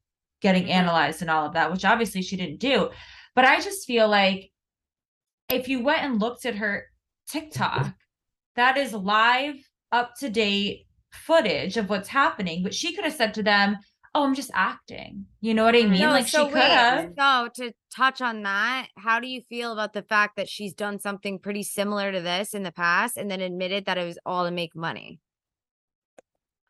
[0.43, 2.89] getting analyzed and all of that, which obviously she didn't do.
[3.34, 4.51] But I just feel like
[5.49, 6.86] if you went and looked at her
[7.27, 7.93] TikTok,
[8.56, 9.56] that is live,
[9.91, 12.62] up to date footage of what's happening.
[12.62, 13.77] But she could have said to them,
[14.15, 15.25] Oh, I'm just acting.
[15.41, 15.99] You know what I mean?
[15.99, 17.13] No, like so she could have.
[17.17, 20.99] So to touch on that, how do you feel about the fact that she's done
[20.99, 24.45] something pretty similar to this in the past and then admitted that it was all
[24.45, 25.19] to make money?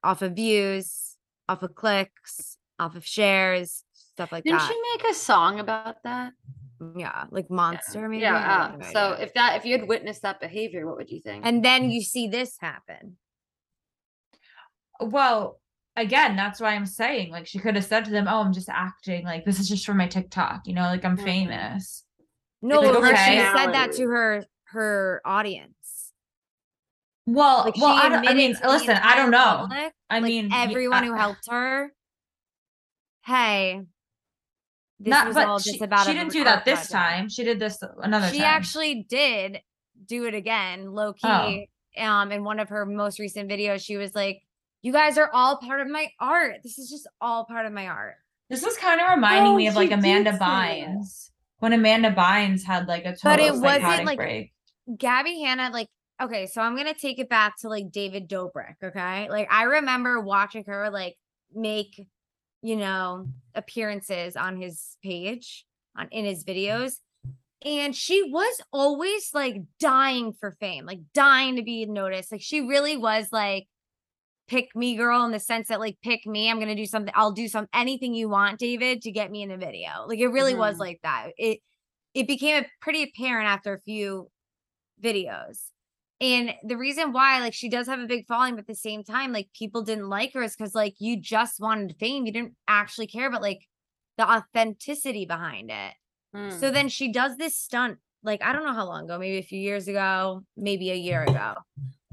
[0.05, 1.17] Off of views,
[1.49, 4.49] off of clicks, off of shares, stuff like that.
[4.49, 6.33] Didn't she make a song about that?
[6.97, 8.25] yeah, like monster maybe.
[8.25, 8.75] I Yeah.
[8.81, 11.45] uh, so if that if you had witnessed that behavior, what would you think?
[11.45, 13.17] and then you see this happen.
[14.99, 15.59] Well,
[15.95, 18.69] again, that's why I'm saying, like, she could have said to them, Oh, I'm just
[18.69, 19.23] acting.
[19.25, 21.23] Like, this is just for my TikTok, you know, like I'm Mhm.
[21.23, 22.05] famous.
[22.61, 23.49] No, like, but she okay.
[23.55, 26.11] said that to her her audience.
[27.25, 29.67] Well, Like well, I, I mean, listen, I don't know.
[29.69, 31.93] public, I like, mean, everyone I- who helped her.
[33.25, 33.81] Hey,
[34.99, 36.05] this not, was all she, just about.
[36.05, 36.91] she didn't do that this project.
[36.91, 37.29] time.
[37.29, 38.33] She did this another time.
[38.33, 38.47] She time.
[38.47, 39.59] actually did
[40.05, 41.67] do it again, low key.
[41.97, 42.03] Oh.
[42.03, 44.41] Um, in one of her most recent videos, she was like,
[44.81, 46.57] "You guys are all part of my art.
[46.63, 48.15] This is just all part of my art."
[48.49, 50.31] This is kind of reminding Oh, me of like Amanda.
[50.33, 54.51] Bynes when Amanda Bynes had like a But total it wasn't, like, break.
[54.89, 55.87] Gabbie Hanna, like,
[56.21, 58.75] okay, so I'm gonna take it back to like David Dobrik.
[58.83, 61.15] Okay, like I remember watching her like
[61.53, 62.05] make,
[62.63, 66.93] you know, appearances on his page on in his videos.
[67.65, 72.31] And she was always like dying for fame, like dying to be noticed.
[72.31, 73.67] Like she really was like
[74.47, 76.49] pick me girl in the sense that like pick me.
[76.49, 79.51] I'm gonna do something, I'll do some anything you want, David, to get me in
[79.51, 80.05] a video.
[80.07, 80.79] Like it really was Mhm.
[80.79, 81.29] like that.
[81.37, 81.59] It
[82.13, 84.29] it became pretty apparent after a few
[85.01, 85.59] videos.
[86.23, 89.03] And the reason why, like, she does have a big following, but at the same
[89.03, 92.25] time, like, people didn't like her is because, like, you just wanted fame.
[92.25, 93.67] You didn't actually care about, like,
[94.17, 95.93] the authenticity behind it.
[96.47, 96.73] So Mm.
[96.73, 99.59] then she does this stunt, like, I don't know how long ago, maybe a few
[99.59, 101.55] years ago, maybe a year ago,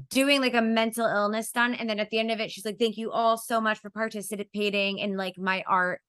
[0.09, 1.79] doing like a mental illness stunt.
[1.79, 3.89] And then at the end of it, she's like, thank you all so much for
[3.89, 6.01] participating in like my art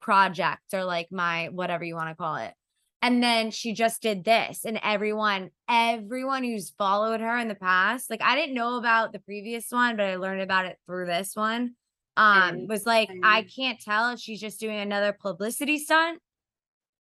[0.00, 2.54] project or like my whatever you want to call it.
[3.02, 8.10] And then she just did this, and everyone, everyone who's followed her in the past,
[8.10, 11.34] like I didn't know about the previous one, but I learned about it through this
[11.34, 11.76] one.
[12.18, 16.20] Um, was like, I can't tell if she's just doing another publicity stunt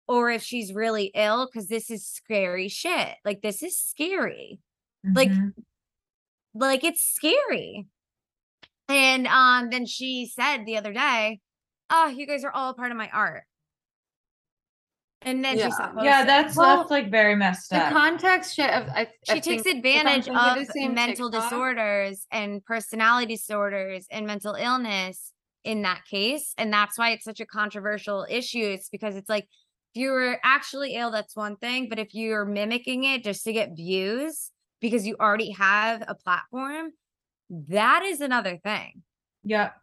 [0.07, 3.15] or if she's really ill because this is scary shit.
[3.25, 4.59] Like this is scary.
[5.03, 5.53] like, Mhm.
[6.53, 7.87] Like it's scary.
[8.87, 11.39] And um then she said the other day,
[11.89, 13.43] "Oh, you guys are all part of my art."
[15.23, 15.65] And then Yeah.
[15.65, 17.89] she stopped yeah, that's Well, that's like very messed up.
[17.89, 22.25] the context shit of I, she I takes think advantage of the mental TikTok- disorders
[22.31, 26.53] and personality disorders and mental illness in that case.
[26.57, 28.63] And that's why it's such a controversial issue.
[28.63, 29.45] It's because it's like,
[29.95, 31.89] if you were actually ill, that's one thing.
[31.89, 36.91] But if you're mimicking it just to get views because you already have a platform,
[37.49, 39.01] that is another thing.
[39.43, 39.73] Yep.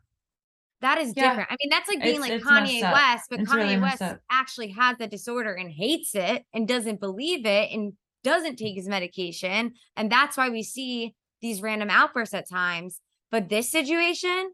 [0.84, 1.30] That is Yeah.
[1.30, 1.50] different.
[1.50, 2.92] I mean, that's like being It's- like it's Kanye.
[2.92, 7.00] West, but It's Kanye really West actually has the disorder and hates it and doesn't
[7.00, 9.72] believe it and doesn't take his medication.
[9.96, 13.00] And that's why we see these random outbursts at times.
[13.30, 14.52] But this situation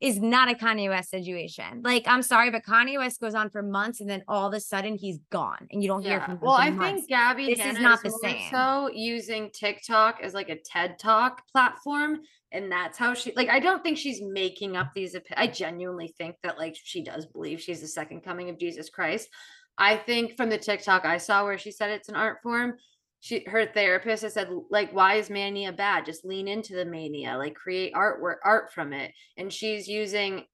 [0.00, 1.80] is not a Kanye West situation.
[1.82, 4.60] Like, I'm sorry, but Kanye West goes on for months and then all of a
[4.60, 6.40] sudden he's gone and you don't hear from him.
[6.40, 7.06] Well, I months.
[7.06, 8.48] think Gabbie This is Hanna not the same.
[8.50, 12.20] So using TikTok as like a TED Talk platform,
[12.54, 13.50] and that's how she like.
[13.50, 15.16] I don't think she's making up these.
[15.36, 19.28] I genuinely think that like she does believe she's the second coming of Jesus Christ.
[19.76, 22.74] I think from the TikTok I saw where she said it's an art form.
[23.20, 26.06] She her therapist has said like, why is mania bad?
[26.06, 29.12] Just lean into the mania, like create artwork, art from it.
[29.36, 30.44] And she's using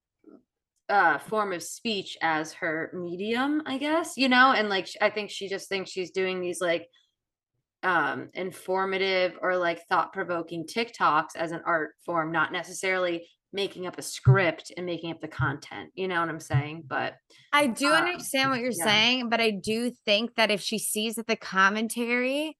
[0.88, 5.30] uh form of speech as her medium i guess you know and like i think
[5.30, 6.88] she just thinks she's doing these like
[7.82, 14.02] um informative or like thought-provoking tiktoks as an art form not necessarily making up a
[14.02, 17.14] script and making up the content you know what i'm saying but
[17.52, 18.84] I do Um, understand what you're yeah.
[18.84, 22.56] saying, but I do think that if she sees that the commentary,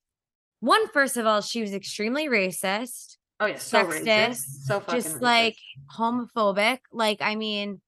[0.59, 5.00] one, first of all, she was extremely racist, oh yeah so Sexist, racist so fucking
[5.00, 5.20] just racist.
[5.20, 5.56] like
[5.96, 6.78] homophobic.
[6.92, 7.80] Like, I mean,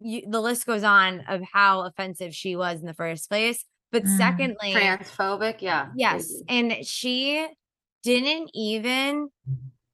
[0.00, 3.64] you, the list goes on of how offensive she was in the first place.
[3.92, 4.16] But Mm.
[4.16, 6.44] secondly, transphobic yeah yes, crazy.
[6.48, 7.46] and she
[8.02, 9.28] didn't even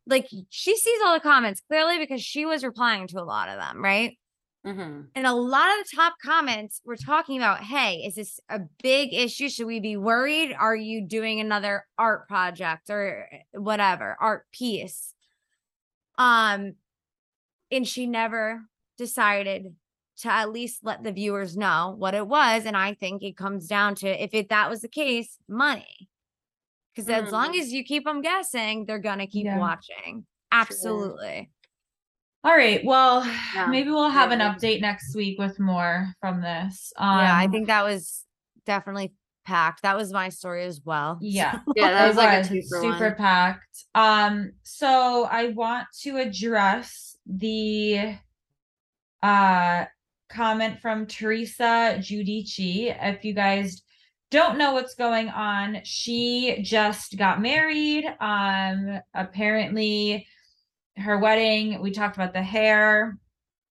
[0.07, 3.59] like she sees all the comments clearly because she was replying to a lot of
[3.59, 4.17] them, right?
[4.65, 5.09] Mhm.
[5.15, 9.13] And a lot of the top comments were talking about, hey, is this a big
[9.13, 9.49] issue?
[9.49, 10.53] Should we be worried?
[10.53, 15.15] Are you doing another art project or whatever, art piece?
[16.17, 16.75] Um,
[17.71, 18.63] and she never
[18.97, 19.75] decided
[20.19, 22.65] to at least let the viewers know what it was.
[22.67, 26.09] And I think it comes down to if it that was the case, money.
[26.95, 27.61] Because as long Mhm.
[27.61, 29.59] as you keep them guessing, they're gonna keep Yeah.
[29.59, 30.27] watching.
[30.51, 31.51] Absolutely.
[32.45, 32.85] All right.
[32.85, 36.93] Well, Yeah, maybe we'll have an update next week with more from this.
[36.97, 38.25] Um, yeah, I think that was
[38.65, 39.13] definitely
[39.45, 39.83] packed.
[39.83, 41.19] That was my story as well.
[41.21, 41.61] Yeah.
[41.77, 43.15] yeah that It was like a two It's for super one.
[43.17, 43.85] packed.
[43.95, 48.17] Um, so I want to address the
[49.23, 49.85] uh
[50.29, 52.97] comment from Teresa Giudici.
[53.01, 53.83] If you guys
[54.31, 58.05] don't know what's going on, she just got married.
[58.21, 60.27] Um, apparently
[60.97, 63.19] her wedding, we talked about the hair,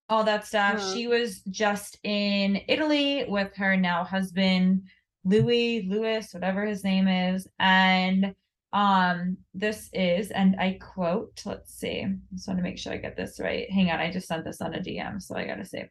[0.10, 0.94] all that stuff.
[0.94, 4.84] She was just in Italy with her now husband,
[5.26, 7.48] Louis, Louis, whatever his name is.
[7.60, 8.34] And
[8.74, 12.98] um, this is, and I quote, let's see, I just want to make sure I
[12.98, 13.70] get this right.
[13.72, 15.90] Hang on, I just sent this on a DM, so I gotta say.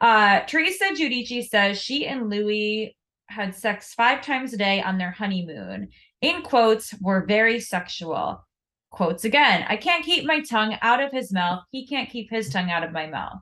[0.00, 2.96] Uh, Teresa Giudici says she and Louis
[3.28, 5.88] had sex five times a day on their honeymoon.
[6.20, 8.44] In quotes, were very sexual.
[8.90, 11.64] Quotes again, I can't keep my tongue out of his mouth.
[11.70, 13.40] He can't keep his tongue out of my mouth.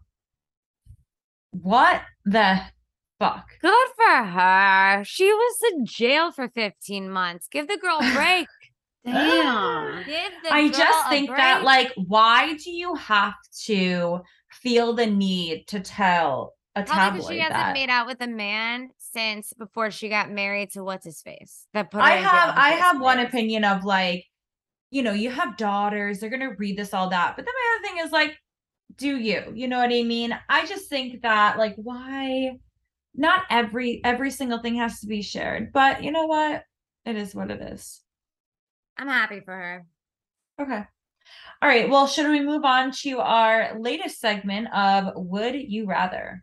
[1.50, 2.60] What the
[3.18, 3.46] fuck?
[3.60, 5.04] Good for her.
[5.04, 7.48] She was in jail for 15 months.
[7.50, 8.48] Give the girl a break.
[9.04, 13.34] damn Give the I girl just a think that, like, why do you have
[13.66, 14.22] to
[14.62, 17.74] feel the need to tell a Probably tabloid she hasn't that?
[17.74, 21.66] made out with a man since before she got married to what's his face.
[21.74, 24.24] That put her I have I have one opinion of like,
[24.90, 27.36] you know, you have daughters, they're gonna read this, all that.
[27.36, 28.38] But then my other thing is like,
[28.96, 29.52] do you?
[29.54, 30.38] You know what I mean?
[30.48, 32.58] I just think that like why
[33.14, 35.72] not every every single thing has to be shared.
[35.72, 36.64] But you know what?
[37.04, 38.00] It is what it is.
[38.96, 39.86] I'm happy for her.
[40.60, 40.84] Okay.
[41.60, 41.88] All right.
[41.88, 46.42] Well, should we move on to our latest segment of Would You Rather?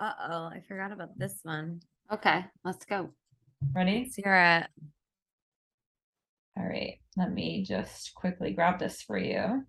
[0.00, 1.80] Uh oh, I forgot about this one.
[2.12, 3.10] okay let's go
[3.74, 4.02] Ready?
[4.04, 4.66] Let's hear it.
[6.56, 6.98] All right.
[7.16, 9.64] Let me just quickly grab this for you.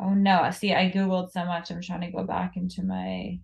[0.00, 0.50] Oh no.
[0.50, 1.70] See, I Googled so much.
[1.70, 3.38] I'm trying to go back into my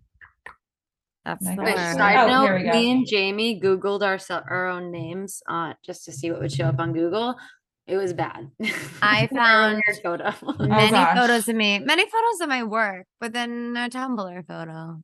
[1.25, 1.97] That's My the Wait, word.
[1.97, 2.71] side Oh, note, here we go.
[2.73, 4.19] me and Jamie Googled our,
[4.51, 7.37] our own names uh, just to see what would show up on Google.
[7.87, 8.17] It was mm-hmm.
[8.17, 8.51] bad.
[9.03, 10.35] I found photo.
[10.59, 11.19] Many oh, gosh.
[11.19, 15.01] photos of me, many photos of my work, but then a Tumblr photo.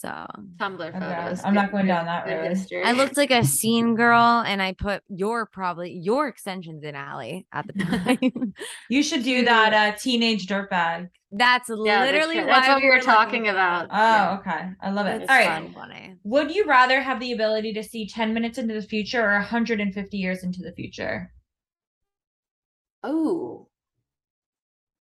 [0.00, 0.26] So
[0.58, 1.42] Tumblr Okay, photos.
[1.44, 2.48] I'm not going down that road.
[2.48, 2.82] history.
[2.82, 7.46] I looked like a scene girl, and I put your probably your extensions in Allie
[7.52, 8.54] at the time.
[8.88, 11.08] You should do that uh teenage dirtbag.
[11.32, 12.46] that's Yeah, that's literally right.
[12.46, 13.88] why That's what we were looking talking for about.
[13.90, 14.38] Oh, Yeah.
[14.40, 14.70] okay.
[14.80, 15.20] I love it.
[15.22, 15.46] It's All right.
[15.46, 15.72] fun.
[15.74, 16.14] funny.
[16.24, 20.16] Would you rather have the ability to see 10 minutes into the future or 150
[20.16, 21.30] years into the future?
[23.02, 23.68] Oh.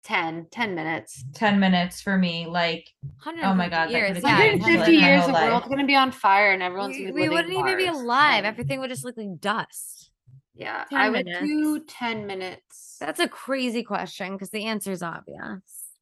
[0.10, 1.24] 10, 10 minutes.
[1.36, 2.48] 10 minutes for me.
[2.48, 2.90] Like,
[3.28, 4.08] Oh my God, that years.
[4.08, 7.04] could've Yeah, 150 like years, whole the world's gonna be on fire and everyone's we,
[7.04, 8.44] gonna be we wouldn't even be alive.
[8.44, 10.10] So, Everything would just look like dust.
[10.56, 11.46] Yeah, I would minutes.
[11.46, 12.98] do 10 minutes.
[13.00, 15.94] That's a crazy question because the answer is obvious.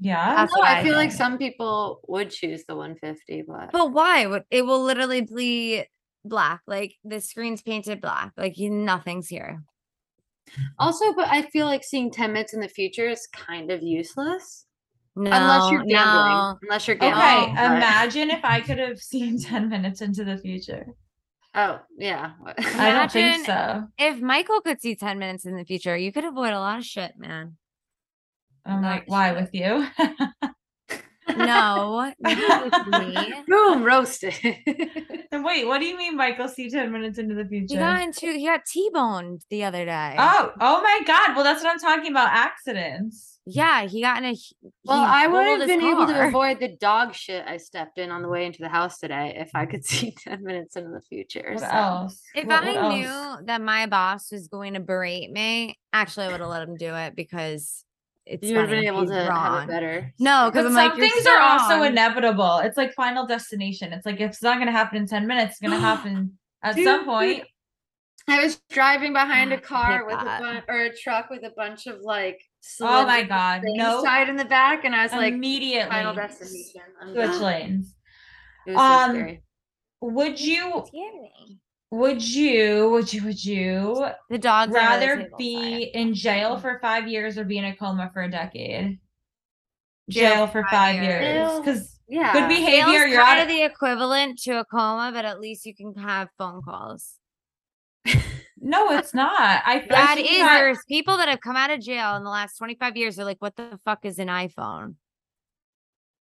[0.00, 0.44] yeah.
[0.52, 4.26] No, I I feel like some people would choose the 150, but But why?
[4.26, 5.84] Would it will literally be
[6.24, 6.62] black?
[6.66, 8.32] Like the screen's painted black.
[8.36, 9.62] Like you, nothing's here.
[10.50, 10.62] Mm-hmm.
[10.78, 14.64] also, but I feel like seeing 10 minutes in the future is kind of useless.
[15.16, 15.92] No, unless you're gambling.
[15.94, 16.58] no.
[16.62, 17.10] Unless you're Okay.
[17.10, 20.86] but- Imagine if I could have seen 10 minutes into the future.
[21.54, 22.32] Oh, yeah.
[22.58, 23.84] I don't think so.
[23.98, 26.84] If Michael could see 10 minutes in the future, you could avoid a lot of
[26.84, 27.56] shit, man.
[28.66, 29.36] I'm like, why shit.
[29.40, 29.86] with you?
[31.36, 33.34] No, not with me.
[33.48, 34.34] Boom, roasted.
[35.32, 37.74] Wait, what do you mean Michael see 10 minutes into the future?
[37.74, 40.14] He got into he got T-boned the other day.
[40.18, 41.34] Oh, oh my God.
[41.34, 42.28] Well, that's what I'm talking about.
[42.32, 43.34] Accidents.
[43.48, 44.34] Yeah, he got in a
[44.84, 48.10] well, I would have his been able to avoid the dog shit I stepped in
[48.10, 51.00] on the way into the house today if I could see 10 minutes into the
[51.02, 51.50] future.
[51.52, 52.20] What so- else?
[52.34, 53.42] If What- I what knew else?
[53.46, 56.92] that my boss was going to berate me, actually, I would have let him do
[56.94, 57.84] it because
[58.26, 60.12] it's You would have been able he's to have it better.
[60.18, 62.58] No, because I'm some like, "You're things are also inevitable.
[62.58, 63.92] It's like Final Destination.
[63.92, 66.38] It's like if it's not going to happen in 10 minutes, it's going to happen
[66.62, 67.44] at some Dude, point.
[68.28, 70.40] I was driving behind a car hate with a that.
[70.40, 72.40] bunch or a truck with a bunch of like
[72.80, 73.62] Oh my God.
[73.62, 74.02] things No.
[74.02, 75.88] tied in the back, and I was like, Immediately.
[75.88, 76.80] Final Destination.
[77.00, 77.42] I'm Switch done.
[77.42, 77.94] lanes.
[78.66, 79.42] It was so Um, scary.
[80.00, 81.30] Would you, Scary.
[81.90, 85.82] Would you, would you, would you The dogs on the rather be sorry.
[85.94, 88.98] in jail for five years or be in a coma for a decade?
[90.08, 91.22] Jail Jail for for five five years.
[91.22, 91.58] years.
[91.60, 92.32] Because Yeah.
[92.32, 95.66] good behavior, Jail's you're out of of the equivalent to a coma, but at least
[95.66, 97.14] you can have phone calls.
[98.58, 99.38] No, it's not.
[99.66, 102.24] I I That think is, that- there's people that have come out of jail in
[102.24, 103.16] the last 25 years.
[103.16, 104.94] They're like, what the fuck is an iPhone?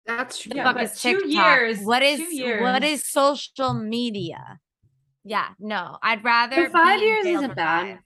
[0.07, 0.53] That's true.
[0.55, 1.31] Yeah, fuck but is two TikTok?
[1.31, 2.83] years, What is years.
[2.85, 4.59] is social media?
[5.25, 7.99] Yeah, no, I'd rather five years isn't bad.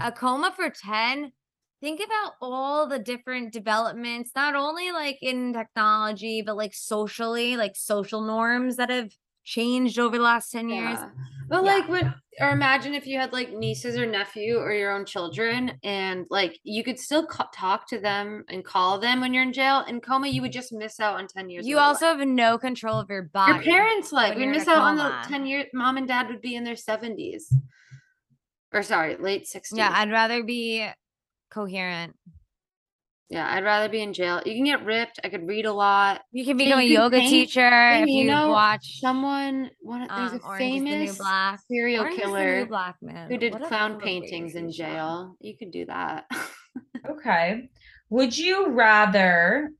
[0.00, 0.08] five.
[0.08, 1.32] A coma for 10.
[1.80, 7.76] Think about all the different developments, not only like in technology, but like socially, like
[7.76, 9.10] social norms that have
[9.56, 10.98] changed over the last 10 years.
[10.98, 11.10] Yeah.
[11.48, 11.74] But Yeah.
[11.74, 15.78] like when or imagine if you had like nieces or nephew or your own children
[15.82, 19.54] and like you could still ca- talk to them and call them when you're in
[19.54, 22.18] jail in coma you would just miss out on 10 years You also life.
[22.18, 23.54] have no control of your body.
[23.54, 26.56] your parents like we miss out on the 10 years mom and dad would be
[26.56, 27.44] in their 70s
[28.74, 30.86] or sorry late 60s Yeah, I'd rather be
[31.50, 32.16] coherent.
[33.28, 36.22] Yeah i'd rather be in jail you can get ripped i could read a lot
[36.32, 37.30] You can Yeah, become you a can yoga paint.
[37.30, 40.88] teacher if you you know, watch someone one of- there's um, a Orange is the
[40.90, 41.60] famous Black.
[41.70, 43.28] serial Orange is the killer Black man.
[43.30, 44.84] who did What clown paintings in crazy show.
[44.84, 46.26] jail you could do that
[47.08, 47.68] Okay.
[48.10, 49.70] Would you rather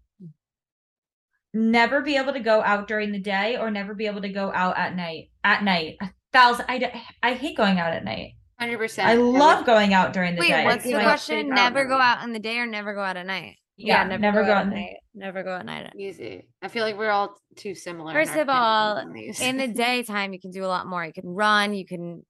[1.53, 4.53] never be able to go out during the day or never be able to go
[4.55, 5.31] out at night?
[5.43, 5.97] At night.
[6.01, 6.87] A thousand I, d-
[7.23, 8.33] I hate going out at night.
[8.61, 10.65] 100% I love going out during the Wait, day.
[10.65, 11.49] what's It's the question?
[11.51, 13.57] Never go out in the day or never go out at night?
[13.77, 14.97] Yeah, never go out at in night.
[15.15, 15.93] Never go at night.
[15.99, 16.49] Easy.
[16.63, 18.13] I feel like we're all too similar.
[18.15, 19.41] First of all, opinions.
[19.41, 21.05] In the daytime, you can do a lot more.
[21.05, 21.75] You can run.
[21.75, 22.25] You can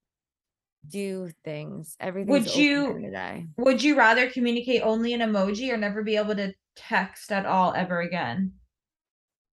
[0.89, 1.97] do things.
[2.01, 2.33] Everything.
[2.49, 3.47] open you- during.
[3.59, 7.73] Would you rather communicate only in emoji or never be able to text at all
[7.75, 8.55] ever again?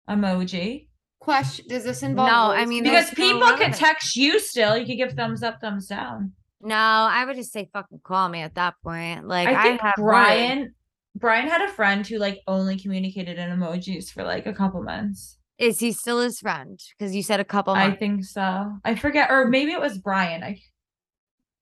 [0.08, 0.88] Emoji.
[1.19, 2.29] question does this involve?
[2.29, 2.84] No, I mean.
[2.84, 4.77] Because people no could text you still.
[4.77, 6.34] You could give thumbs up, thumbs down.
[6.61, 9.27] No, I would just say fucking call me at that point.
[9.27, 10.15] Like I I, think have words.
[10.15, 10.75] Brian
[11.15, 15.37] Brian had a friend who like only communicated in emojis for like a couple months.
[15.57, 16.79] Is he still his friend?
[16.97, 18.71] Because you said a couple I think so.
[18.85, 20.41] I forget, or maybe it was Brian.
[20.41, 20.61] I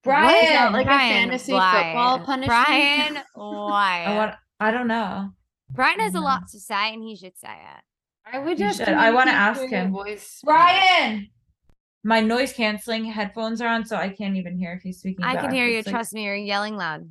[0.04, 0.14] What?
[0.14, 0.72] Brian.
[0.72, 1.72] like a fantasy why?
[1.72, 2.48] football punishment?
[2.48, 4.14] Brian, I why?
[4.16, 4.34] want.
[4.60, 5.30] I don't know.
[5.70, 7.82] Brian has a lot to say, and he should say it.
[8.32, 8.80] I would just.
[8.80, 9.92] I wanna ask him.
[9.92, 10.40] Voice.
[10.44, 11.28] Brian.
[12.04, 15.24] My noise canceling headphones are on, so I can't even hear if he's speaking.
[15.24, 15.52] I can back.
[15.52, 15.78] hear you.
[15.78, 17.08] It's like- Trust me, you're yelling loud.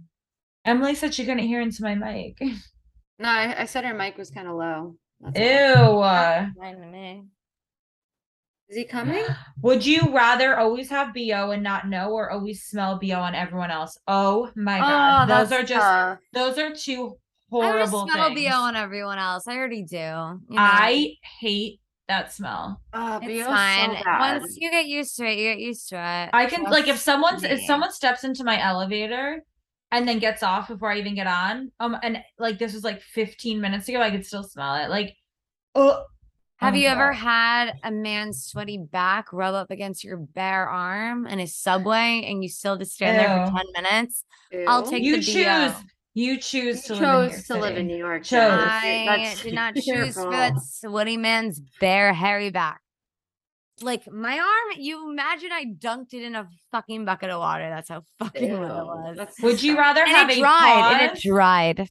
[0.66, 2.38] Emily said she couldn't hear into my mic.
[3.20, 4.96] No, I, I said her mic was kind of low.
[5.20, 5.84] That's Ew.
[5.86, 6.04] all.
[6.04, 7.24] uh, Fine to me.
[8.70, 9.24] Is he coming?
[9.64, 13.72] Would you rather always have BO and not know or always smell BO on everyone
[13.72, 13.98] else?
[14.08, 15.30] Oh my god.
[15.30, 16.20] those are just tough.
[16.34, 17.18] those are two
[17.52, 18.48] I would horrible smell things.
[18.48, 19.48] BO on everyone else.
[19.48, 19.96] I already do.
[19.96, 20.46] you know?
[20.58, 22.82] I hate that smell.
[22.94, 23.96] Oh, it's fine.
[23.98, 24.04] So.
[24.20, 26.30] Once you get used to it, you get used to it.
[26.34, 29.44] I can like if Trust someone's if someone steps into my elevator
[29.92, 33.02] and then gets off before I even get on, um and like this was like
[33.02, 34.90] 15 minutes ago, I could still smell it.
[34.90, 35.16] Like
[35.76, 36.04] oh
[36.58, 41.28] Have oh you ever had a man's sweaty back rub up against your bare arm
[41.28, 44.24] in a subway and you still just stand there for 10 minutes?
[44.68, 45.74] I'll take you the choose BO.
[46.18, 48.24] You choose to chose live in New York to live in New York.
[48.24, 48.64] Chose.
[48.64, 50.32] I That's did not choose for fault.
[50.32, 52.82] that sweaty man's bare hairy back.
[53.84, 57.70] Like my arm, you imagine I dunked it in a fucking bucket of water.
[57.70, 59.16] That's how fucking wet it was.
[59.16, 59.76] that's Would you disgusting.
[59.78, 61.02] rather have it a dried.
[61.02, 61.90] And it dried.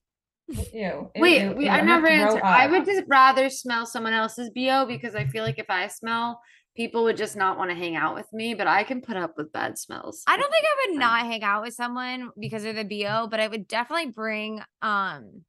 [0.48, 2.42] Ew, ew, Wait, ew, we, ew, I I'm never answered.
[2.42, 6.40] I would just rather smell someone else's BO because I feel like if I smell,
[6.76, 9.34] people would just not want to hang out with me, but I can put up
[9.36, 10.22] with bad smells.
[10.26, 13.40] I don't think I would not hang out with someone because of the BO, but
[13.40, 15.42] I would definitely bring um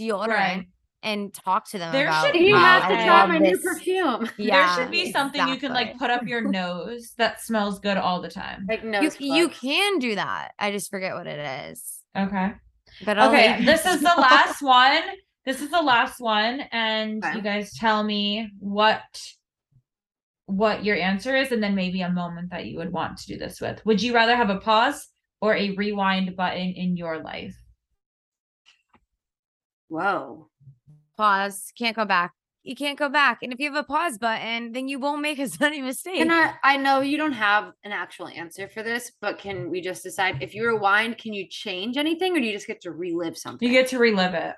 [0.00, 0.66] deodorant Right.
[1.02, 3.38] and talk to them There about should You be have to I try love my
[3.38, 4.30] new perfume.
[4.38, 7.96] Yeah, there should be something you can like put up your nose that smells good
[7.96, 8.66] all the time.
[8.68, 9.58] Like You, nose you plugs.
[9.60, 10.52] can do that.
[10.58, 12.00] I just forget what it is.
[12.16, 12.52] Okay.
[13.04, 15.02] But I'll Okay, leave this is the last one.
[15.44, 17.36] This is the last one, and Okay.
[17.36, 19.02] you guys tell me what
[20.48, 23.36] what your answer is, and then maybe a moment that you would want to do
[23.36, 23.84] this with.
[23.84, 25.08] Would you rather have a pause
[25.42, 27.54] or a rewind button in your life?
[29.88, 30.48] Whoa.
[31.16, 31.70] pause.
[31.78, 32.32] Can't go back.
[32.62, 33.38] You can't go back.
[33.42, 36.20] And if you have a pause button, then you won't make as many mistakes.
[36.20, 39.82] And I, I know you don't have an actual answer for this, but can we
[39.82, 42.90] just decide if you rewind, can you change anything or do you just get to
[42.90, 43.68] relive something?
[43.68, 44.54] You get to relive it.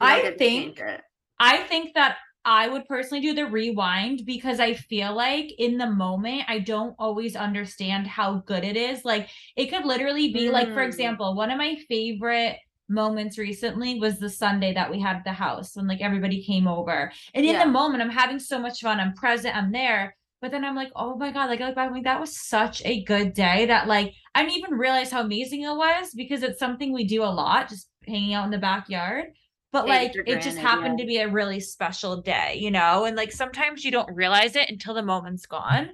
[0.00, 1.00] You I think it.
[1.40, 2.18] I think that
[2.50, 6.94] I would personally do the rewind because I feel like in the moment I don't
[6.98, 9.04] always understand how good it is.
[9.04, 10.86] Like it could literally be like for Mm.
[10.86, 12.56] example, one of my favorite
[12.88, 17.12] moments recently was the Sunday that we had the house when like everybody came over.
[17.34, 17.64] And in Yeah.
[17.64, 18.98] the moment I'm having so much fun.
[18.98, 20.16] I'm present, I'm there.
[20.40, 22.34] But then I'm like, oh my God, like I look back, I'm like, that was
[22.40, 26.42] such a good day that like I didn't even realize how amazing it was because
[26.42, 29.26] it's something we do a lot, just hanging out in the backyard.
[29.70, 31.04] But like it just happened yeah.
[31.04, 33.04] to be a really special day, you know?
[33.04, 35.90] And like sometimes you don't realize it until the moment's gone.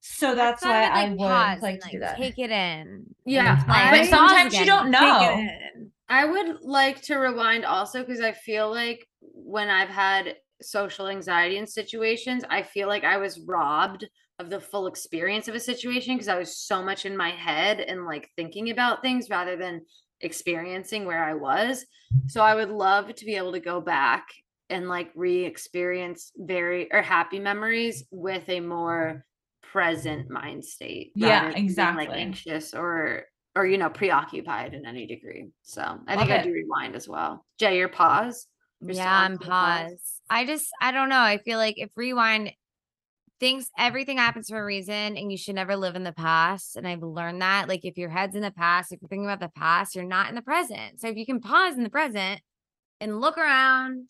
[0.00, 2.16] So that's, why I would pause like and, to do that.
[2.16, 3.14] Take it in.
[3.24, 5.46] Yeah, I- But sometimes you don't know.
[6.08, 11.56] I would like to rewind also because I feel like when I've had social anxiety
[11.56, 14.06] in situations, I feel like I was robbed
[14.38, 17.80] of the full experience of a situation because I was so much in my head
[17.80, 19.82] and like thinking about things rather than
[20.22, 21.84] experiencing where I was.
[22.28, 24.26] So I would love to be able to go back
[24.70, 29.24] and like re-experience very or happy memories with a more
[29.62, 31.12] present mind state.
[31.14, 32.06] Yeah, rather than being, exactly.
[32.06, 35.48] Like anxious or or you know preoccupied in any degree.
[35.62, 37.44] So I Love think I do rewind as well.
[37.58, 38.46] Jay, your pause.
[38.80, 39.90] You're Yeah, I'm pause?
[39.90, 40.20] pause.
[40.30, 41.20] I just I don't know.
[41.20, 42.52] I feel like if rewind
[43.42, 46.76] things everything happens for a reason and you should never live in the past.
[46.76, 47.68] And I've learned that.
[47.68, 50.28] Like if your head's in the past, if you're thinking about the past, you're not
[50.28, 51.00] in the present.
[51.00, 52.40] So if you can pause in the present
[53.00, 54.08] and look around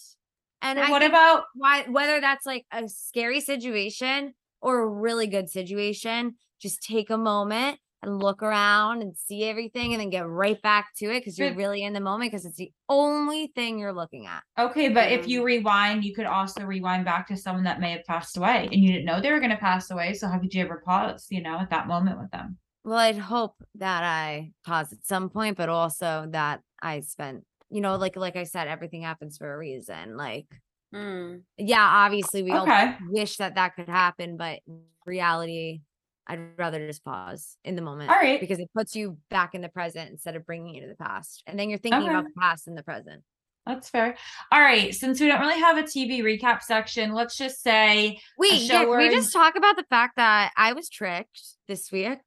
[0.60, 5.48] and I what about why whether that's like a scary situation or a really good
[5.48, 10.60] situation, just take a moment and look around and see everything and then get right
[10.62, 13.92] back to it because you're really in the moment because it's the only thing you're
[13.92, 14.42] looking at.
[14.58, 17.92] okay, but if you Um, rewind, you could also rewind back to someone that may
[17.92, 20.14] have passed away and you didn't know they were gonna pass away.
[20.14, 22.58] So how could you ever pause, you know, at that moment with them?
[22.84, 27.80] Well, I'd hope that I pause at some point, but also that I spent, you
[27.80, 30.16] know, like like I said, everything happens for a reason.
[30.16, 30.46] Like,
[30.92, 31.44] Mm.
[31.56, 32.66] yeah, obviously we all
[33.08, 34.60] wish that that could happen, but
[35.06, 35.80] reality,
[36.26, 38.40] I'd rather just pause in the moment All right.
[38.40, 41.42] because it puts you back in the present instead of bringing you to the past,
[41.46, 43.22] and then you're thinking about the past in the present.
[43.66, 44.16] That's fair.
[44.50, 44.92] All right.
[44.92, 49.08] Since we don't really have a TV recap section, let's just say Wait, yeah, we
[49.10, 52.18] just talk about the fact that I was tricked this week?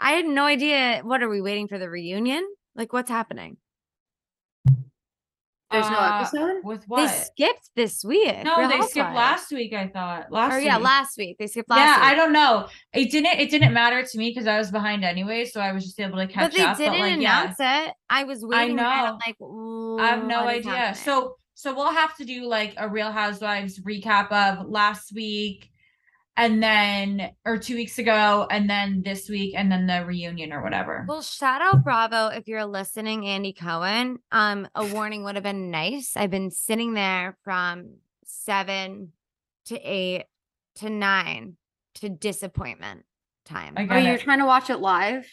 [0.00, 1.00] I had no idea.
[1.04, 2.44] What are we waiting for the reunion?
[2.74, 3.58] Like, what's happening?
[5.70, 6.64] There's no uh, episode.
[6.64, 8.44] with what They skipped this week.
[8.44, 9.72] No, Real they skipped last week.
[9.72, 10.54] I thought last.
[10.54, 10.84] Or yeah, week.
[10.84, 12.12] last week they skipped last yeah, week.
[12.12, 12.68] I don't know.
[12.92, 13.40] It didn't.
[13.40, 16.18] It didn't matter to me because I was behind anyway, so I was just able
[16.18, 16.50] to catch up.
[16.52, 16.76] but they up.
[16.76, 17.94] didn't but like, yeah, announce it.
[18.08, 18.78] I was waiting.
[18.78, 19.18] and I'm know.
[19.26, 20.70] like, I have no idea.
[20.70, 25.68] happening?" So, so we'll have to do like a Real Housewives recap of last week,
[26.36, 30.62] and then or two weeks ago, and then this week, and then the reunion or
[30.62, 31.04] whatever.
[31.08, 34.18] Well, shout out Bravo if you're listening, Andy Cohen.
[34.32, 36.16] Um, a warning would have been nice.
[36.16, 39.12] I've been sitting there from seven
[39.66, 40.24] to eight
[40.76, 41.56] to nine
[41.94, 43.04] to disappointment
[43.46, 43.74] time.
[43.76, 45.26] I Oh, get you're trying to watch it live?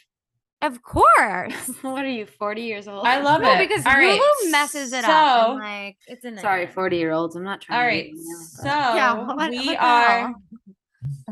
[0.61, 1.67] of course.
[1.81, 3.05] what are you, 40 years old?
[3.05, 3.67] I love no, it.
[3.67, 5.09] because All right, Hulu messes it up.
[5.47, 7.35] so- and, like it's a Sorry, 40 year olds.
[7.35, 10.35] I'm not trying All to right, be so Yeah, what- what we the are hell?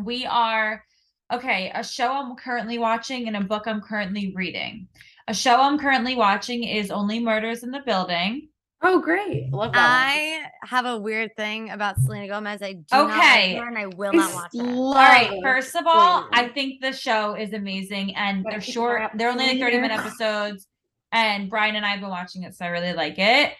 [0.04, 0.84] We are
[1.32, 1.72] okay.
[1.74, 4.88] A show I'm currently watching and a book I'm currently reading.
[5.28, 8.50] A show I'm currently watching is Only Murders in the Building.
[8.84, 9.50] Oh, great.
[9.54, 9.80] I love that.
[9.80, 12.64] I have a weird thing about Selena Gomez.
[12.64, 13.54] I do not Okay.
[13.54, 14.58] like her and I will not watch it.
[14.58, 18.62] love All right, first of all, I think the show is amazing and Gotta they're
[18.62, 19.12] short.
[19.14, 20.68] They're only like 30 minute episodes.
[21.12, 23.54] And Brian and I have been watching it, so I really like it.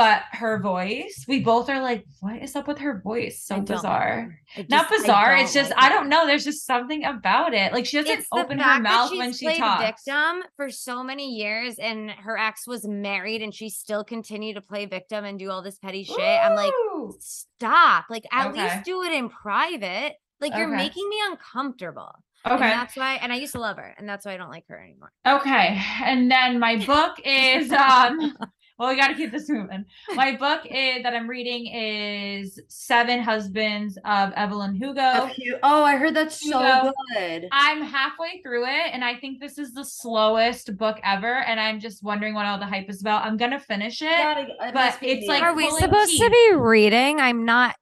[0.00, 3.44] But her voice, we both are like, what is up with her voice?
[3.44, 4.34] So bizarre.
[4.56, 5.36] I Not bizarre.
[5.36, 6.26] It's just like I don't know.
[6.26, 7.70] There's just something about it.
[7.74, 10.02] Like she doesn't It's open her mouth when she played talks.
[10.06, 14.62] victim for so many years and her ex was married and she still continued to
[14.62, 16.18] play victim and do all this petty shit.
[16.18, 16.72] I'm like,
[17.18, 18.06] stop.
[18.08, 18.62] Like at Okay.
[18.62, 20.14] least do it in private.
[20.40, 20.76] Like you're Okay.
[20.76, 22.12] making me uncomfortable.
[22.46, 22.70] And okay.
[22.70, 24.82] that's why and I used to love her and that's why I don't like her
[24.82, 25.12] anymore.
[25.26, 25.78] Okay.
[26.02, 28.34] And then my book is um
[28.80, 29.84] well we gotta keep this moving.
[30.14, 35.30] My book is that I'm reading is Seven Husbands of Evelyn Hugo.
[35.62, 36.92] Oh, I heard that's so Hugo.
[37.14, 37.46] good.
[37.52, 41.40] I'm halfway through it and I think this is the slowest book ever.
[41.42, 43.24] And I'm just wondering what all the hype is about.
[43.24, 44.06] I'm gonna finish it.
[44.08, 45.28] Gotta- but it's me.
[45.28, 47.20] like Are we pulling supposed to be reading?
[47.20, 47.76] I'm not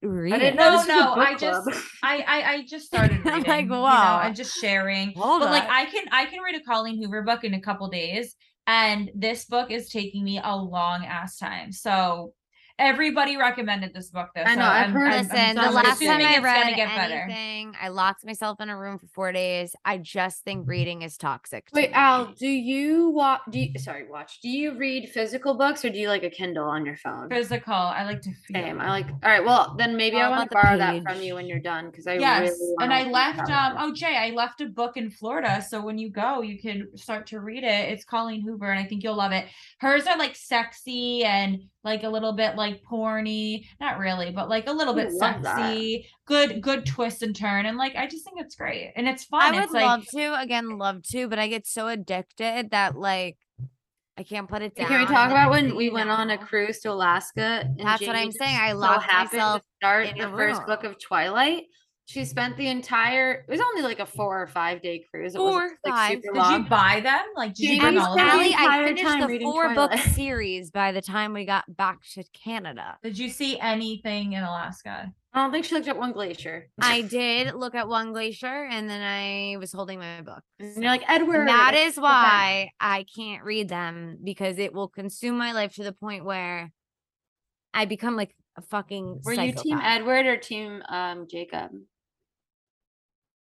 [0.00, 0.38] reading.
[0.38, 1.76] didn't know No, this was a no, I just club.
[2.02, 3.44] I, I I just started I'm reading.
[3.50, 4.18] like, you know, wow.
[4.22, 5.12] I'm just sharing.
[5.12, 5.68] Hold but like.
[5.68, 8.34] I can I can read a Colleen Hoover book in a couple days,
[8.68, 11.72] and this book is taking me a long ass time.
[11.72, 12.34] So
[12.78, 14.42] everybody recommended this book though.
[14.42, 16.40] I know, so I've I'm- heard- I'm- Listen, I'm the last time assuming I it's
[16.40, 17.14] gonna read get better.
[17.14, 19.74] anything, I locked myself in a room for four days.
[19.84, 21.66] I just think reading is toxic.
[21.66, 21.94] to Wait, me.
[21.94, 23.40] Al, do you watch?
[23.50, 24.40] Do you sorry, watch?
[24.40, 27.28] Do you read physical books or do you like a Kindle on your phone?
[27.28, 27.72] Physical.
[27.74, 28.62] I like to feel.
[28.62, 28.80] Same.
[28.80, 29.06] I like.
[29.08, 29.44] All right.
[29.44, 31.90] Well, then maybe I want to about the borrow that from you when you're done
[31.90, 32.74] because I Yes, really.
[32.80, 33.50] and I left.
[33.50, 36.88] Um, oh Jay, I left a book in Florida, so when you go, you can
[36.96, 37.90] start to read it.
[37.90, 39.46] It's Colleen Hoover, and I think you'll love it.
[39.80, 44.68] Hers are like sexy and like a little bit like porny, not really, but like
[44.68, 45.56] a little bit love that.
[45.56, 46.08] sexy.
[46.26, 49.42] Good, good twist and turn, and like I just think it's great, and it's fun.
[49.42, 52.96] I would it's like love to again, love to, but I get so addicted that
[52.96, 53.36] like
[54.18, 54.88] I can't put it down.
[54.88, 57.70] Can we talk about when we went on a cruise to Alaska?
[57.76, 60.82] That's what I'm saying, I so locked happened to myself start in the first book
[60.82, 61.64] of Twilight.
[62.08, 63.44] She spent the entire.
[63.46, 65.34] It was only like a four or five day cruise.
[65.34, 66.10] It wasn't, Four, like five.
[66.12, 66.62] super Did long.
[66.62, 67.20] you buy them?
[67.36, 68.26] Like, did you Jamie bring all of them?
[68.28, 71.98] the Allie, I finished the reading four book series by the time we got back
[72.14, 72.96] to Canada.
[73.02, 75.12] Did you see anything in Alaska?
[75.34, 76.70] I don't think she looked at one glacier.
[76.80, 80.42] I did look at one glacier and then I was holding my book.
[80.58, 81.40] And you're like Edward.
[81.40, 85.52] And that I is said why I can't read them because it will consume my
[85.52, 86.72] life to the point where
[87.74, 89.78] I become like a fucking Were you team.
[89.82, 91.72] Edward or team um Jacob?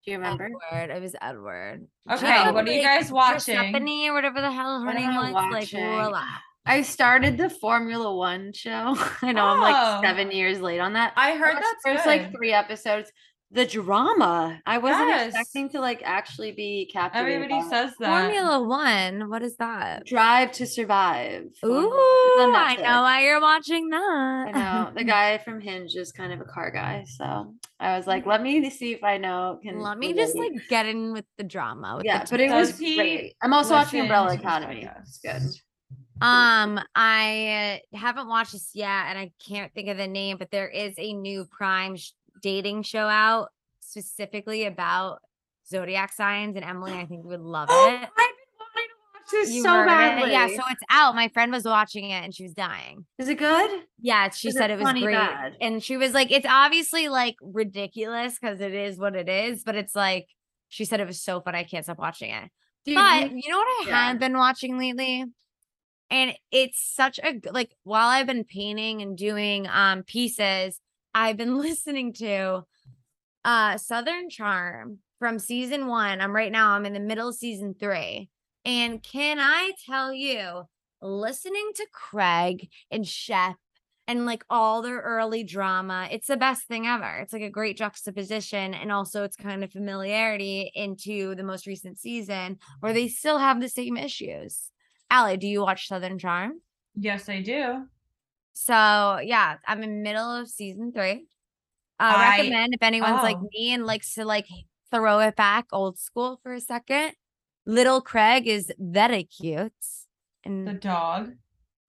[0.06, 0.50] Do you remember?
[0.72, 0.96] Edward.
[0.96, 1.88] It was Edward.
[2.10, 3.56] Okay, Jacob, what are you guys watching?
[3.58, 5.34] Persephone or whatever the hell her name I was.
[5.34, 5.84] Like, watching?
[5.86, 6.28] relax.
[6.66, 8.96] I started the Formula One show.
[9.22, 9.62] I know I'm Oh.
[9.62, 11.14] like seven years late on that.
[11.16, 12.10] I heard watched that's the first good.
[12.10, 13.12] like three episodes.
[13.52, 14.62] The drama.
[14.68, 15.30] I wasn't Yes.
[15.30, 17.34] expecting to like actually be captivated.
[17.42, 18.22] Everybody by says that.
[18.22, 19.28] Formula One.
[19.30, 20.06] What is that?
[20.06, 21.46] Drive to Survive.
[21.66, 23.98] Ooh, I know why you're watching that.
[24.00, 28.06] I know the guy from Hinge is kind of a car guy, so I was
[28.06, 29.60] like, let me see if I know.
[29.64, 30.52] Can Let me just relate.
[30.54, 31.96] like get in with the drama.
[31.98, 33.36] With yeah, the but it was he great.
[33.42, 34.88] I'm also watching Umbrella to this Academy.
[35.02, 35.42] It's good.
[36.22, 40.52] Um, I uh, haven't watched this yet, and I can't think of the name, but
[40.52, 42.12] there is a new Prime sh-
[42.42, 45.20] dating show out specifically about
[45.68, 47.94] zodiac signs, and Emily, I think would love Oh, it.
[47.96, 48.10] I've been
[48.60, 49.88] wanting to watch this You so heard it?
[49.88, 50.32] badly.
[50.32, 51.16] Yeah, so it's out.
[51.16, 53.06] My friend was watching it, and she was dying.
[53.18, 53.84] is it good?
[54.02, 55.58] Yeah, she Is said it was funny great, bad?
[55.62, 59.76] and she was like, "It's obviously like ridiculous because it is what it is, but
[59.76, 60.28] it's like."
[60.72, 61.56] She said it was so fun.
[61.56, 62.50] I can't stop watching it.
[62.86, 64.08] Dude, But you- you know what I yeah.
[64.10, 65.26] have been watching lately?
[66.12, 70.80] And it's such a like while I've been painting and doing um pieces,
[71.14, 72.64] I've been listening to
[73.46, 76.22] uh Southern Charm from season 1.
[76.22, 78.30] I'm right now I'm in the middle of season 3.
[78.66, 80.64] And can I tell you
[81.02, 83.56] listening to Craig and Shep
[84.10, 87.20] and like all their early drama, it's the best thing ever.
[87.20, 92.00] It's like a great juxtaposition and also it's kind of familiarity into the most recent
[92.00, 94.72] season where they still have the same issues.
[95.12, 96.62] Allie, do you watch Southern Charm?
[96.96, 97.86] Yes, I do.
[98.62, 101.28] So yeah, I'm in middle of season three.
[101.98, 103.48] Uh, I- recommend if anyone's like oh.
[103.54, 104.48] me and likes to like
[104.92, 107.14] throw it back old school for a second.
[107.66, 109.72] Little Craig is very cute,
[110.44, 111.32] and The dog.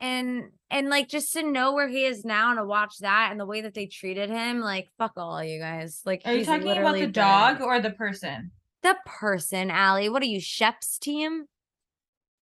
[0.00, 3.40] and and like just to know where he is now and to watch that and
[3.40, 6.02] the way that they treated him, like fuck all you guys.
[6.06, 7.12] Like, Are you talking about the dead.
[7.14, 8.52] dog or the person?
[8.82, 10.08] The person, Allie.
[10.08, 11.46] What are you, Shep's team?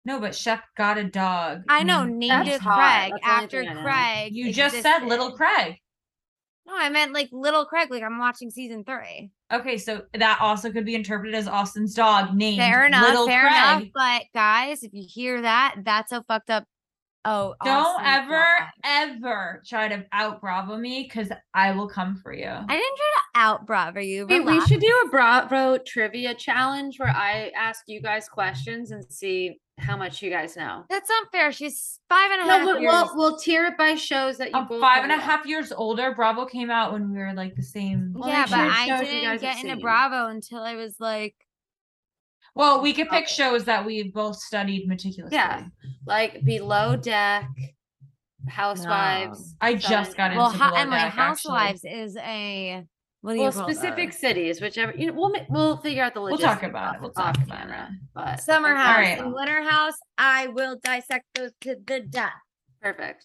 [0.05, 1.63] No, but Shep got a dog.
[1.69, 2.61] I know, named- named it.
[2.61, 3.83] Craig That's the only after thing I know.
[3.83, 4.35] Craig.
[4.35, 5.33] You just said little.
[5.33, 5.77] Craig.
[6.67, 7.91] No, I meant like little Craig.
[7.91, 9.31] Like I'm watching season three.
[9.53, 13.07] Okay, so that also could be interpreted as Austin's dog named Fair enough.
[13.09, 13.53] Little fair Craig.
[13.53, 13.83] enough.
[13.95, 16.65] But guys, if you hear that, that's a fucked up.
[17.25, 18.69] Oh, Don't Austin's ever, dog.
[18.85, 22.49] ever try to out Bravo me because I will come for you.
[22.49, 24.27] I didn't try to out Bravo you.
[24.27, 29.05] Wait, we should do a Bravo trivia challenge where I ask you guys questions and
[29.13, 30.85] see how much you guys know.
[30.89, 31.53] That's not fair.
[31.53, 32.93] She's five and a half No, but years.
[32.93, 35.23] we'll we'll tier it by shows that you I'm both five and a know.
[35.23, 36.15] half years older.
[36.15, 38.13] Bravo came out when we were like the same.
[38.17, 39.81] Well, yeah, but I didn't get into seen.
[39.81, 41.35] Bravo until I was like,
[42.55, 43.33] Well, we could pick Okay.
[43.35, 45.37] shows that we both studied meticulously.
[45.37, 45.67] Yeah.
[46.07, 47.49] like Below Deck,
[48.49, 49.55] Housewives.
[49.61, 51.23] I just got well, into ho- Below and my Deck, actually.
[51.55, 52.85] Housewives is a
[53.23, 54.21] what do you Well, call specific those?
[54.21, 56.33] cities, whichever you know, we'll we'll figure out the list.
[56.39, 57.01] We'll talk about it.
[57.01, 57.99] We'll talk about camera, it.
[58.15, 59.19] But Summer house Alright.
[59.19, 59.95] and winter house.
[60.19, 62.33] I will dissect those to the death.
[62.81, 63.25] perfect.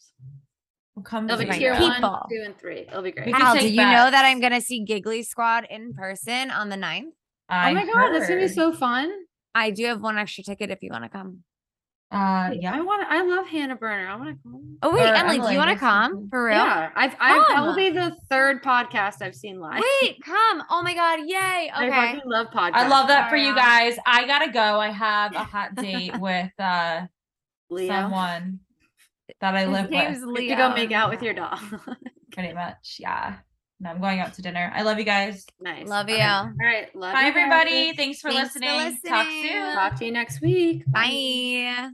[0.95, 2.25] We'll come It'll to be tier one, people.
[2.29, 2.79] two, and three.
[2.87, 3.27] It'll be great.
[3.27, 6.49] We can Al, do take you know that I'm gonna see Giggly Squad in person
[6.49, 7.11] on the 9th?
[7.49, 9.11] I oh my god, that's gonna be so fun.
[9.53, 11.43] I do have one extra ticket if you want to come.
[12.09, 12.15] Uh,
[12.53, 12.81] yeah, I yeah.
[12.81, 13.05] want.
[13.09, 14.07] I love Hannah Berner.
[14.07, 14.77] I want to come.
[14.81, 16.55] Oh wait, Or Emily, do you want to come for real?
[16.55, 17.13] Yeah, I've.
[17.19, 19.83] I've that will be the third podcast I've seen live.
[20.01, 20.63] Wait, come!
[20.69, 21.69] Oh my god, yay!
[21.73, 22.71] I Okay, fucking love podcasts.
[22.75, 23.97] I love that for you guys.
[24.05, 24.79] I gotta go.
[24.79, 27.07] I have a hot date with uh
[27.69, 27.87] Leo.
[27.87, 28.59] someone
[29.41, 30.43] that I His live name's with.
[30.43, 31.59] You have to go make out with your dog.
[32.31, 32.97] Pretty much.
[32.99, 33.35] Yeah.
[33.79, 34.71] No, I'm going out to dinner.
[34.73, 35.45] I love you guys.
[35.61, 35.87] nice.
[35.87, 36.17] Love you.
[36.17, 36.93] All right.
[36.95, 37.37] Love Bye you guys.
[37.37, 37.93] everybody.
[37.93, 38.99] Thanks for Thanks for listening.
[39.05, 39.73] Talk soon.
[39.75, 40.83] Talk to you next week.
[40.87, 41.91] Bye.